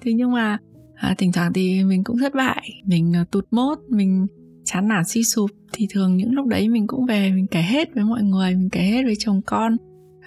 Thế 0.01 0.13
nhưng 0.13 0.31
mà 0.31 0.57
à, 0.95 1.15
thỉnh 1.17 1.31
thoảng 1.31 1.53
thì 1.53 1.83
mình 1.83 2.03
cũng 2.03 2.17
thất 2.17 2.35
bại. 2.35 2.69
Mình 2.85 3.13
uh, 3.21 3.31
tụt 3.31 3.45
mốt 3.51 3.77
mình 3.89 4.27
chán 4.65 4.87
nản 4.87 5.03
suy 5.05 5.23
sụp 5.23 5.51
thì 5.73 5.87
thường 5.89 6.17
những 6.17 6.33
lúc 6.33 6.47
đấy 6.47 6.69
mình 6.69 6.87
cũng 6.87 7.05
về 7.05 7.31
mình 7.31 7.47
kể 7.47 7.61
hết 7.61 7.95
với 7.95 8.03
mọi 8.03 8.23
người 8.23 8.55
mình 8.55 8.69
kể 8.69 8.81
hết 8.81 9.03
với 9.05 9.15
chồng 9.19 9.41
con. 9.45 9.77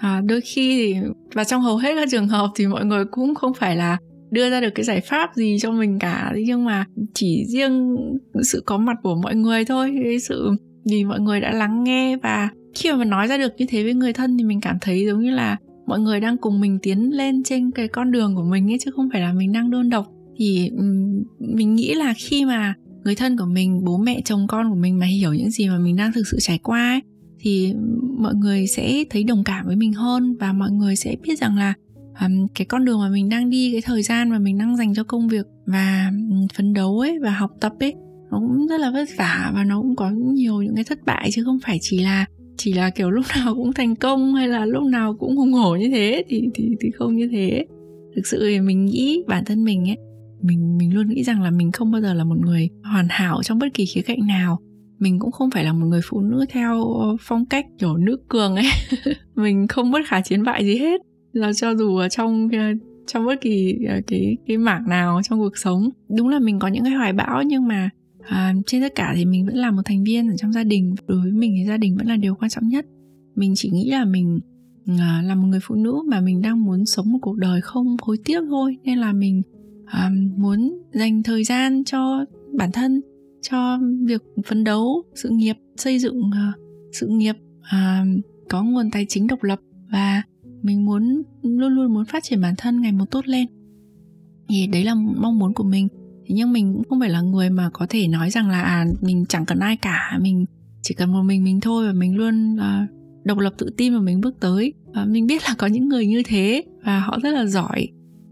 À, 0.00 0.20
đôi 0.24 0.40
khi 0.40 0.76
thì 0.76 1.00
và 1.34 1.44
trong 1.44 1.62
hầu 1.62 1.76
hết 1.76 1.94
các 1.94 2.08
trường 2.10 2.28
hợp 2.28 2.50
thì 2.54 2.66
mọi 2.66 2.84
người 2.84 3.04
cũng 3.04 3.34
không 3.34 3.54
phải 3.54 3.76
là 3.76 3.98
đưa 4.30 4.50
ra 4.50 4.60
được 4.60 4.70
cái 4.74 4.84
giải 4.84 5.00
pháp 5.00 5.30
gì 5.34 5.56
cho 5.60 5.72
mình 5.72 5.98
cả. 5.98 6.32
Nhưng 6.36 6.64
mà 6.64 6.84
chỉ 7.14 7.44
riêng 7.48 7.96
sự 8.42 8.62
có 8.66 8.78
mặt 8.78 8.96
của 9.02 9.14
mọi 9.22 9.34
người 9.34 9.64
thôi 9.64 9.94
cái 10.04 10.20
sự 10.20 10.50
vì 10.90 11.04
mọi 11.04 11.20
người 11.20 11.40
đã 11.40 11.52
lắng 11.52 11.84
nghe 11.84 12.16
và 12.16 12.48
khi 12.76 12.90
mà 12.90 12.96
mình 12.96 13.10
nói 13.10 13.26
ra 13.26 13.38
được 13.38 13.52
như 13.56 13.66
thế 13.68 13.82
với 13.82 13.94
người 13.94 14.12
thân 14.12 14.38
thì 14.38 14.44
mình 14.44 14.60
cảm 14.60 14.78
thấy 14.80 15.06
giống 15.06 15.20
như 15.20 15.30
là 15.30 15.56
mọi 15.86 16.00
người 16.00 16.20
đang 16.20 16.36
cùng 16.38 16.60
mình 16.60 16.78
tiến 16.82 17.16
lên 17.16 17.42
trên 17.42 17.70
cái 17.70 17.88
con 17.88 18.10
đường 18.10 18.36
của 18.36 18.44
mình 18.44 18.72
ấy 18.72 18.78
chứ 18.80 18.90
không 18.90 19.08
phải 19.12 19.20
là 19.20 19.32
mình 19.32 19.52
đang 19.52 19.70
đơn 19.70 19.90
độc. 19.90 20.06
Thì 20.36 20.70
mình 21.38 21.74
nghĩ 21.74 21.94
là 21.94 22.14
khi 22.16 22.44
mà 22.44 22.74
người 23.04 23.14
thân 23.14 23.38
của 23.38 23.46
mình 23.46 23.84
bố 23.84 23.98
mẹ 23.98 24.20
chồng 24.24 24.46
con 24.48 24.70
của 24.70 24.76
mình 24.76 24.98
mà 24.98 25.06
hiểu 25.06 25.34
những 25.34 25.50
gì 25.50 25.68
mà 25.68 25.78
mình 25.78 25.96
đang 25.96 26.12
thực 26.12 26.22
sự 26.30 26.36
trải 26.40 26.58
qua 26.58 26.90
ấy, 26.92 27.00
thì 27.40 27.74
mọi 28.18 28.34
người 28.34 28.66
sẽ 28.66 29.04
thấy 29.10 29.24
đồng 29.24 29.44
cảm 29.44 29.66
với 29.66 29.76
mình 29.76 29.92
hơn 29.92 30.36
và 30.40 30.52
mọi 30.52 30.70
người 30.70 30.96
sẽ 30.96 31.16
biết 31.22 31.38
rằng 31.38 31.56
là 31.56 31.74
um, 32.20 32.46
cái 32.54 32.64
con 32.64 32.84
đường 32.84 33.00
mà 33.00 33.08
mình 33.08 33.28
đang 33.28 33.50
đi 33.50 33.72
cái 33.72 33.80
thời 33.80 34.02
gian 34.02 34.30
mà 34.30 34.38
mình 34.38 34.58
đang 34.58 34.76
dành 34.76 34.94
cho 34.94 35.04
công 35.04 35.28
việc 35.28 35.46
và 35.66 36.10
phấn 36.54 36.72
đấu 36.72 36.98
ấy 36.98 37.18
và 37.18 37.30
học 37.30 37.50
tập 37.60 37.72
ấy 37.80 37.94
nó 38.30 38.38
cũng 38.38 38.66
rất 38.66 38.80
là 38.80 38.90
vất 38.90 39.08
vả 39.16 39.52
và 39.54 39.64
nó 39.64 39.80
cũng 39.80 39.96
có 39.96 40.10
nhiều 40.10 40.62
những 40.62 40.74
cái 40.74 40.84
thất 40.84 40.98
bại 41.06 41.30
chứ 41.32 41.44
không 41.44 41.58
phải 41.64 41.78
chỉ 41.80 41.98
là 41.98 42.26
chỉ 42.56 42.72
là, 42.72 42.90
kiểu, 42.90 43.10
lúc 43.10 43.24
nào 43.36 43.54
cũng 43.54 43.72
thành 43.72 43.96
công 43.96 44.34
hay 44.34 44.48
là 44.48 44.66
lúc 44.66 44.82
nào 44.84 45.16
cũng 45.18 45.36
hùng 45.36 45.52
hổ 45.52 45.76
như 45.76 45.90
thế 45.90 46.24
thì 46.28 46.48
thì 46.54 46.76
thì 46.80 46.90
không 46.90 47.16
như 47.16 47.28
thế. 47.32 47.66
Thực 48.16 48.26
sự 48.26 48.46
thì 48.48 48.60
mình 48.60 48.84
nghĩ 48.84 49.24
bản 49.28 49.44
thân 49.44 49.64
mình 49.64 49.88
ấy, 49.88 49.96
mình 50.42 50.76
mình 50.76 50.94
luôn 50.94 51.08
nghĩ 51.08 51.22
rằng 51.22 51.42
là 51.42 51.50
mình 51.50 51.72
không 51.72 51.92
bao 51.92 52.02
giờ 52.02 52.14
là 52.14 52.24
một 52.24 52.38
người 52.38 52.68
hoàn 52.84 53.06
hảo 53.10 53.42
trong 53.42 53.58
bất 53.58 53.74
kỳ 53.74 53.86
khía 53.86 54.02
cạnh 54.02 54.26
nào. 54.26 54.58
Mình 54.98 55.18
cũng 55.18 55.32
không 55.32 55.50
phải 55.50 55.64
là 55.64 55.72
một 55.72 55.86
người 55.86 56.00
phụ 56.04 56.20
nữ 56.20 56.44
theo 56.48 56.84
phong 57.20 57.46
cách, 57.46 57.66
kiểu, 57.78 57.96
nữ 57.96 58.16
cường 58.28 58.56
ấy. 58.56 58.66
Mình 59.34 59.68
không 59.68 59.90
bất 59.90 60.00
khả 60.06 60.20
chiến 60.20 60.42
bại 60.42 60.64
gì 60.64 60.78
hết. 60.78 61.00
Là 61.32 61.52
cho 61.52 61.74
dù 61.74 61.96
ở 61.96 62.08
trong 62.08 62.48
ờ, 62.52 62.58
trong 63.06 63.26
bất 63.26 63.40
kỳ 63.40 63.74
ờ, 63.88 64.00
cái 64.06 64.36
cái 64.46 64.58
mảng 64.58 64.88
nào 64.88 65.20
trong 65.22 65.38
cuộc 65.38 65.56
sống, 65.58 65.90
đúng 66.16 66.28
là 66.28 66.38
mình 66.38 66.58
có 66.58 66.68
những 66.68 66.84
cái 66.84 66.92
hoài 66.92 67.12
bão 67.12 67.42
nhưng 67.42 67.68
mà 67.68 67.90
à, 68.28 68.54
trên 68.66 68.82
tất 68.82 68.94
cả 68.94 69.12
thì 69.16 69.24
mình 69.24 69.46
vẫn 69.46 69.54
là 69.54 69.70
một 69.70 69.82
thành 69.84 70.04
viên 70.04 70.28
ở 70.28 70.36
trong 70.36 70.52
gia 70.52 70.64
đình. 70.64 70.94
Đối 71.06 71.20
với 71.20 71.32
mình 71.32 71.54
thì 71.58 71.66
gia 71.68 71.76
đình 71.76 71.96
vẫn 71.96 72.06
là 72.06 72.16
điều 72.16 72.34
quan 72.34 72.48
trọng 72.48 72.68
nhất. 72.68 72.86
Mình 73.34 73.52
chỉ 73.56 73.70
nghĩ 73.70 73.90
là 73.90 74.04
mình 74.04 74.40
à, 74.98 75.22
là 75.24 75.34
một 75.34 75.46
người 75.46 75.60
phụ 75.62 75.74
nữ 75.74 76.02
mà 76.06 76.20
mình 76.20 76.42
đang 76.42 76.64
muốn 76.64 76.86
sống 76.86 77.12
một 77.12 77.18
cuộc 77.22 77.36
đời 77.36 77.60
không 77.60 77.96
hối 78.02 78.16
tiếc 78.24 78.40
thôi. 78.48 78.76
Nên 78.84 78.98
là 78.98 79.12
mình 79.12 79.42
à, 79.84 80.10
muốn 80.36 80.78
dành 80.92 81.22
thời 81.22 81.44
gian 81.44 81.84
cho 81.84 82.24
bản 82.58 82.72
thân 82.72 83.00
cho 83.42 83.78
việc 84.06 84.22
phấn 84.46 84.64
đấu 84.64 85.02
sự 85.14 85.28
nghiệp 85.28 85.56
xây 85.76 85.98
dựng 85.98 86.30
à, 86.32 86.52
sự 86.92 87.06
nghiệp 87.08 87.36
à, 87.62 88.04
có 88.48 88.62
nguồn 88.62 88.90
tài 88.90 89.06
chính 89.08 89.26
độc 89.26 89.42
lập. 89.42 89.60
Và 89.92 90.22
mình 90.62 90.84
muốn 90.84 91.22
luôn 91.42 91.72
luôn 91.72 91.94
muốn 91.94 92.04
phát 92.04 92.24
triển 92.24 92.40
bản 92.40 92.54
thân 92.58 92.80
ngày 92.80 92.92
một 92.92 93.10
tốt 93.10 93.26
lên. 93.26 93.46
Thì 94.48 94.66
đấy 94.66 94.84
là 94.84 94.94
mong 94.94 95.38
muốn 95.38 95.54
của 95.54 95.64
mình 95.64 95.88
thế 96.28 96.34
nhưng 96.34 96.52
mình 96.52 96.72
cũng 96.74 96.84
không 96.88 97.00
phải 97.00 97.10
là 97.10 97.20
người 97.20 97.50
mà 97.50 97.70
có 97.72 97.86
thể 97.88 98.08
nói 98.08 98.30
rằng 98.30 98.50
là 98.50 98.62
à 98.62 98.86
mình 99.00 99.24
chẳng 99.28 99.46
cần 99.46 99.58
ai 99.58 99.76
cả. 99.76 100.18
Mình 100.20 100.44
chỉ 100.82 100.94
cần 100.94 101.12
một 101.12 101.22
mình 101.22 101.44
mình 101.44 101.60
thôi 101.60 101.86
và 101.86 101.92
mình 101.92 102.16
luôn 102.16 102.54
uh, 102.54 102.90
độc 103.24 103.38
lập 103.38 103.54
tự 103.58 103.70
tin 103.76 103.94
và 103.94 104.00
mình 104.00 104.20
bước 104.20 104.40
tới. 104.40 104.72
Và 104.94 105.04
mình 105.04 105.26
biết 105.26 105.42
là 105.42 105.54
có 105.58 105.66
những 105.66 105.88
người 105.88 106.06
như 106.06 106.22
thế 106.26 106.62
và 106.84 107.00
họ 107.00 107.18
rất 107.22 107.30
là 107.30 107.46
giỏi. 107.46 107.88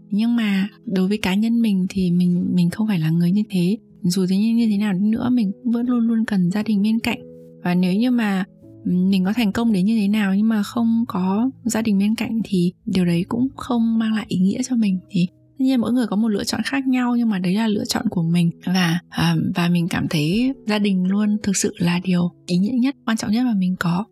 Nhưng 0.09 0.35
mà 0.35 0.67
đối 0.85 1.07
với 1.07 1.17
cá 1.17 1.35
nhân 1.35 1.61
mình 1.61 1.85
thì 1.89 2.11
mình 2.11 2.51
mình 2.53 2.69
không 2.69 2.87
phải 2.87 2.99
là 2.99 3.09
người 3.09 3.31
như 3.31 3.43
thế. 3.49 3.77
Dù 4.01 4.25
thế 4.29 4.37
như 4.37 4.67
thế 4.69 4.77
nào 4.77 4.93
đi 4.93 4.99
nữa 4.99 5.29
mình 5.29 5.51
cũng 5.63 5.71
vẫn 5.71 5.85
luôn 5.89 6.07
luôn 6.07 6.25
cần 6.25 6.51
gia 6.51 6.63
đình 6.63 6.81
bên 6.81 6.99
cạnh. 6.99 7.19
Và 7.63 7.75
nếu 7.75 7.93
như 7.93 8.11
mà 8.11 8.45
mình 8.85 9.25
có 9.25 9.33
thành 9.33 9.51
công 9.51 9.71
đến 9.71 9.85
như 9.85 9.97
thế 9.97 10.07
nào 10.07 10.35
nhưng 10.35 10.49
mà 10.49 10.63
không 10.63 11.05
có 11.07 11.49
gia 11.63 11.81
đình 11.81 11.99
bên 11.99 12.15
cạnh 12.15 12.41
thì 12.43 12.73
điều 12.85 13.05
đấy 13.05 13.25
cũng 13.27 13.47
không 13.55 13.99
mang 13.99 14.13
lại 14.13 14.25
ý 14.27 14.39
nghĩa 14.39 14.63
cho 14.63 14.75
mình. 14.75 14.99
Thì 15.09 15.27
tất 15.59 15.65
nhiên 15.65 15.81
mỗi 15.81 15.93
người 15.93 16.07
có 16.07 16.15
một 16.15 16.27
lựa 16.27 16.43
chọn 16.43 16.61
khác 16.65 16.87
nhau 16.87 17.15
nhưng 17.15 17.29
mà 17.29 17.39
đấy 17.39 17.53
là 17.53 17.67
lựa 17.67 17.85
chọn 17.85 18.05
của 18.09 18.23
mình. 18.23 18.51
Và 18.65 18.99
à, 19.09 19.35
và 19.55 19.69
mình 19.69 19.87
cảm 19.87 20.07
thấy 20.07 20.53
gia 20.67 20.79
đình 20.79 21.07
luôn 21.07 21.37
thực 21.43 21.57
sự 21.57 21.73
là 21.77 21.99
điều 22.03 22.31
ý 22.45 22.57
nghĩa 22.57 22.73
nhất 22.79 22.95
quan 23.05 23.17
trọng 23.17 23.31
nhất 23.31 23.43
mà 23.43 23.53
mình 23.57 23.75
có. 23.79 24.05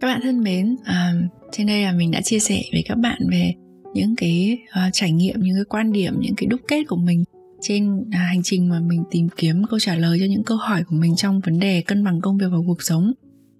Các 0.00 0.06
bạn 0.06 0.20
thân 0.22 0.40
mến 0.40 0.76
à, 0.84 1.12
trên 1.52 1.66
đây 1.66 1.82
là 1.82 1.92
mình 1.92 2.10
đã 2.10 2.20
chia 2.24 2.38
sẻ 2.38 2.62
với 2.72 2.82
các 2.88 2.94
bạn 2.94 3.18
về 3.30 3.54
những 3.94 4.16
cái 4.16 4.58
uh, 4.68 4.92
trải 4.92 5.12
nghiệm 5.12 5.40
những 5.40 5.54
cái 5.54 5.64
quan 5.64 5.92
điểm 5.92 6.14
những 6.18 6.34
cái 6.36 6.46
đúc 6.46 6.60
kết 6.68 6.84
của 6.88 6.96
mình 6.96 7.24
trên 7.62 8.04
à, 8.10 8.18
hành 8.18 8.42
trình 8.42 8.68
mà 8.68 8.80
mình 8.80 9.04
tìm 9.10 9.28
kiếm 9.36 9.62
câu 9.70 9.78
trả 9.78 9.94
lời 9.94 10.18
cho 10.20 10.26
những 10.28 10.44
câu 10.44 10.58
hỏi 10.58 10.84
của 10.84 10.96
mình 10.96 11.16
trong 11.16 11.40
vấn 11.40 11.58
đề 11.58 11.82
cân 11.86 12.04
bằng 12.04 12.20
công 12.20 12.38
việc 12.38 12.46
và 12.50 12.58
cuộc 12.66 12.82
sống 12.82 13.12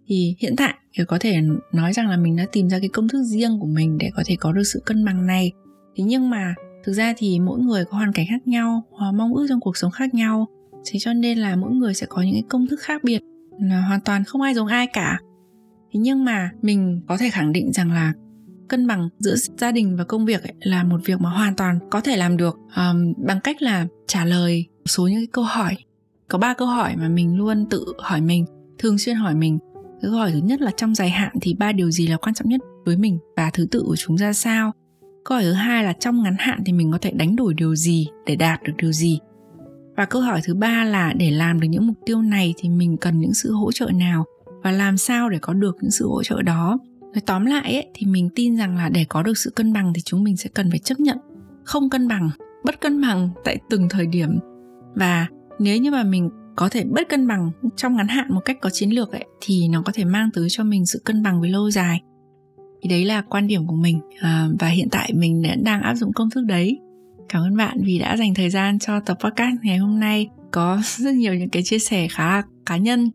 thì 0.07 0.37
hiện 0.39 0.55
tại 0.57 0.75
thì 0.93 1.05
có 1.05 1.19
thể 1.21 1.37
nói 1.73 1.93
rằng 1.93 2.09
là 2.09 2.17
mình 2.17 2.37
đã 2.37 2.47
tìm 2.53 2.69
ra 2.69 2.79
cái 2.79 2.89
công 2.89 3.09
thức 3.09 3.23
riêng 3.23 3.59
của 3.61 3.67
mình 3.67 3.99
để 3.99 4.11
có 4.15 4.23
thể 4.27 4.37
có 4.41 4.53
được 4.53 4.63
sự 4.65 4.83
cân 4.87 5.05
bằng 5.05 5.27
này. 5.27 5.53
Thế 5.97 6.05
nhưng 6.05 6.31
mà 6.31 6.55
thực 6.85 6.93
ra 6.93 7.15
thì 7.17 7.41
mỗi 7.41 7.61
người 7.61 7.85
có 7.85 7.97
hoàn 7.97 8.13
cảnh 8.13 8.27
khác 8.31 8.49
nhau 8.49 8.83
hoặc 8.91 9.13
mong 9.13 9.35
ước 9.35 9.47
trong 9.49 9.61
cuộc 9.61 9.77
sống 9.77 9.91
khác 9.91 10.15
nhau. 10.15 10.47
Thế 10.87 10.99
cho 10.99 11.13
nên 11.13 11.39
là 11.39 11.57
mỗi 11.57 11.73
người 11.73 11.95
sẽ 11.95 12.07
có 12.09 12.23
những 12.23 12.35
cái 12.35 12.45
công 12.49 12.67
thức 12.67 12.81
khác 12.81 13.05
biệt 13.05 13.21
là 13.61 13.81
hoàn 13.81 14.01
toàn 14.01 14.25
không 14.25 14.43
ai 14.43 14.55
giống 14.55 14.67
ai 14.67 14.87
cả. 14.87 15.19
Thế 15.93 16.01
nhưng 16.01 16.25
mà 16.25 16.51
mình 16.63 17.01
có 17.09 17.17
thể 17.17 17.31
khẳng 17.31 17.53
định 17.53 17.73
rằng 17.73 17.93
là 17.93 18.13
cân 18.73 18.87
bằng 18.87 19.09
giữa 19.19 19.35
gia 19.37 19.73
đình 19.73 19.97
và 19.97 20.05
công 20.05 20.27
việc 20.27 20.43
ấy 20.43 20.53
là 20.61 20.85
một 20.85 21.01
việc 21.05 21.21
mà 21.21 21.31
hoàn 21.31 21.57
toàn 21.57 21.79
có 21.91 22.01
thể 22.01 22.17
làm 22.17 22.37
được 22.37 22.59
um, 22.77 23.13
bằng 23.27 23.41
cách 23.41 23.63
là 23.63 23.87
trả 24.07 24.25
lời 24.25 24.67
một 24.79 24.87
số 24.87 25.07
những 25.07 25.19
cái 25.19 25.29
câu 25.33 25.45
hỏi. 25.45 25.77
Có 26.29 26.39
ba 26.39 26.55
câu 26.55 26.69
hỏi 26.69 26.97
mà 26.97 27.09
mình 27.09 27.37
luôn 27.37 27.67
tự 27.71 27.85
hỏi 27.99 28.21
mình 28.21 28.47
thường 28.79 28.99
xuyên 28.99 29.17
hỏi 29.17 29.35
mình. 29.35 29.59
Cái 29.75 30.11
câu 30.11 30.19
hỏi 30.19 30.31
thứ 30.33 30.39
nhất 30.39 30.61
là 30.61 30.71
trong 30.77 30.95
dài 30.95 31.11
hạn 31.11 31.33
thì 31.41 31.55
ba 31.55 31.73
điều 31.73 31.91
gì 31.91 32.07
là 32.07 32.17
quan 32.17 32.35
trọng 32.35 32.49
nhất 32.49 32.61
với 32.85 32.97
mình 32.97 33.19
và 33.37 33.51
thứ 33.51 33.67
tự 33.71 33.83
của 33.87 33.97
chúng 33.97 34.17
ra 34.17 34.33
sao? 34.33 34.73
Câu 35.25 35.37
hỏi 35.37 35.45
thứ 35.45 35.53
hai 35.53 35.85
là 35.85 35.93
trong 35.93 36.23
ngắn 36.23 36.37
hạn 36.39 36.63
thì 36.67 36.73
mình 36.73 36.93
có 36.93 36.99
thể 37.01 37.11
đánh 37.11 37.37
đổi 37.37 37.55
điều 37.55 37.75
gì 37.75 38.07
để 38.27 38.37
đạt 38.37 38.63
được 38.63 38.73
điều 38.79 38.93
gì? 38.93 39.19
Và 39.97 40.05
câu 40.05 40.23
hỏi 40.23 40.41
thứ 40.45 40.55
ba 40.55 40.85
là 40.85 41.13
để 41.13 41.31
làm 41.31 41.61
được 41.61 41.69
những 41.69 41.87
mục 41.87 41.97
tiêu 42.07 42.23
này 42.23 42.55
thì 42.57 42.69
mình 42.69 42.97
cần 42.97 43.21
những 43.21 43.35
sự 43.35 43.53
hỗ 43.53 43.73
trợ 43.73 43.91
nào? 43.95 44.25
Và 44.63 44.71
làm 44.71 44.97
sao 44.97 45.29
để 45.29 45.39
có 45.39 45.53
được 45.53 45.77
những 45.81 45.91
sự 45.91 46.09
hỗ 46.09 46.23
trợ 46.23 46.43
đó? 46.43 46.79
Nói 47.13 47.23
tóm 47.27 47.47
lại 47.47 47.75
ấy, 47.75 47.87
thì 47.95 48.07
mình 48.07 48.29
tin 48.35 48.57
rằng 48.57 48.77
là 48.77 48.89
để 48.89 49.05
có 49.09 49.23
được 49.23 49.39
sự 49.39 49.51
cân 49.51 49.73
bằng 49.73 49.93
thì 49.95 50.03
chúng 50.05 50.25
mình 50.25 50.37
sẽ 50.37 50.51
cần 50.55 50.71
phải 50.71 50.79
chấp 50.79 51.01
nhận. 51.01 51.19
Không 51.65 51.91
cân 51.91 52.09
bằng 52.09 52.31
bất 52.65 52.81
cân 52.81 53.01
bằng 53.01 53.31
tại 53.45 53.59
từng 53.71 53.89
thời 53.91 54.07
điểm. 54.07 54.31
Và 54.95 55.27
nếu 55.59 55.79
như 55.79 55.91
mà 55.91 56.03
mình 56.03 56.31
có 56.57 56.69
thể 56.69 56.85
bất 56.85 57.09
cân 57.09 57.27
bằng 57.27 57.51
trong 57.77 57.97
ngắn 57.97 58.09
hạn 58.09 58.35
một 58.35 58.41
cách 58.45 58.57
có 58.61 58.71
chiến 58.71 58.91
lược 58.91 59.13
ấy 59.13 59.25
thì 59.41 59.69
nó 59.69 59.83
có 59.83 59.93
thể 59.95 60.05
mang 60.05 60.31
tới 60.35 60.47
cho 60.51 60.65
mình 60.65 60.87
sự 60.87 61.03
cân 61.05 61.23
bằng 61.23 61.41
về 61.41 61.49
lâu 61.49 61.71
dài. 61.71 62.01
Thì 62.83 62.89
đấy 62.89 63.05
là 63.05 63.23
quan 63.23 63.47
điểm 63.47 63.67
của 63.67 63.77
mình 63.77 64.01
à, 64.21 64.49
và 64.61 64.69
hiện 64.69 64.89
tại 64.91 65.13
mình 65.15 65.43
đã 65.43 65.55
đang 65.63 65.83
áp 65.83 65.95
dụng 65.95 66.13
công 66.13 66.31
thức 66.31 66.45
đấy. 66.45 66.79
Cảm 67.29 67.43
ơn 67.43 67.57
bạn 67.57 67.79
vì 67.85 67.99
đã 67.99 68.17
dành 68.17 68.35
thời 68.35 68.51
gian 68.51 68.79
cho 68.79 69.01
tập 69.01 69.19
podcast 69.25 69.57
ngày 69.63 69.79
hôm 69.79 70.01
nay. 70.01 70.29
Có 70.51 70.81
rất 70.97 71.15
nhiều 71.15 71.35
những 71.35 71.51
cái 71.51 71.63
chia 71.63 71.79
sẻ 71.79 72.09
khá 72.09 72.31
là 72.31 72.43
cá 72.67 72.77
nhân 72.77 73.11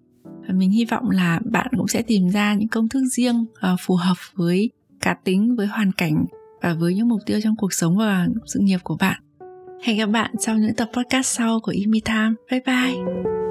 mình 0.54 0.72
hy 0.72 0.86
vọng 0.86 1.10
là 1.10 1.40
bạn 1.46 1.68
cũng 1.78 1.88
sẽ 1.88 2.02
tìm 2.02 2.30
ra 2.30 2.54
những 2.54 2.68
công 2.68 2.90
thức 2.90 3.04
riêng 3.12 3.46
ờ, 3.60 3.76
phù 3.80 3.96
hợp 3.96 4.18
với 4.36 4.70
cá 5.02 5.14
tính, 5.24 5.56
với 5.56 5.68
hoàn 5.68 5.92
cảnh 5.92 6.26
và 6.62 6.74
với 6.74 6.96
những 6.96 7.10
mục 7.10 7.20
tiêu 7.26 7.40
trong 7.44 7.56
cuộc 7.56 7.74
sống 7.74 7.98
và 7.98 8.28
sự 8.46 8.60
nghiệp 8.60 8.80
của 8.84 8.98
bạn. 9.00 9.22
Hẹn 9.84 9.98
gặp 9.98 10.06
bạn 10.06 10.32
trong 10.40 10.62
những 10.62 10.76
tập 10.76 10.90
podcast 10.94 11.38
sau 11.38 11.60
của 11.60 11.72
Imi 11.72 12.00
Time. 12.00 12.34
Bye 12.52 12.62
bye! 12.66 13.47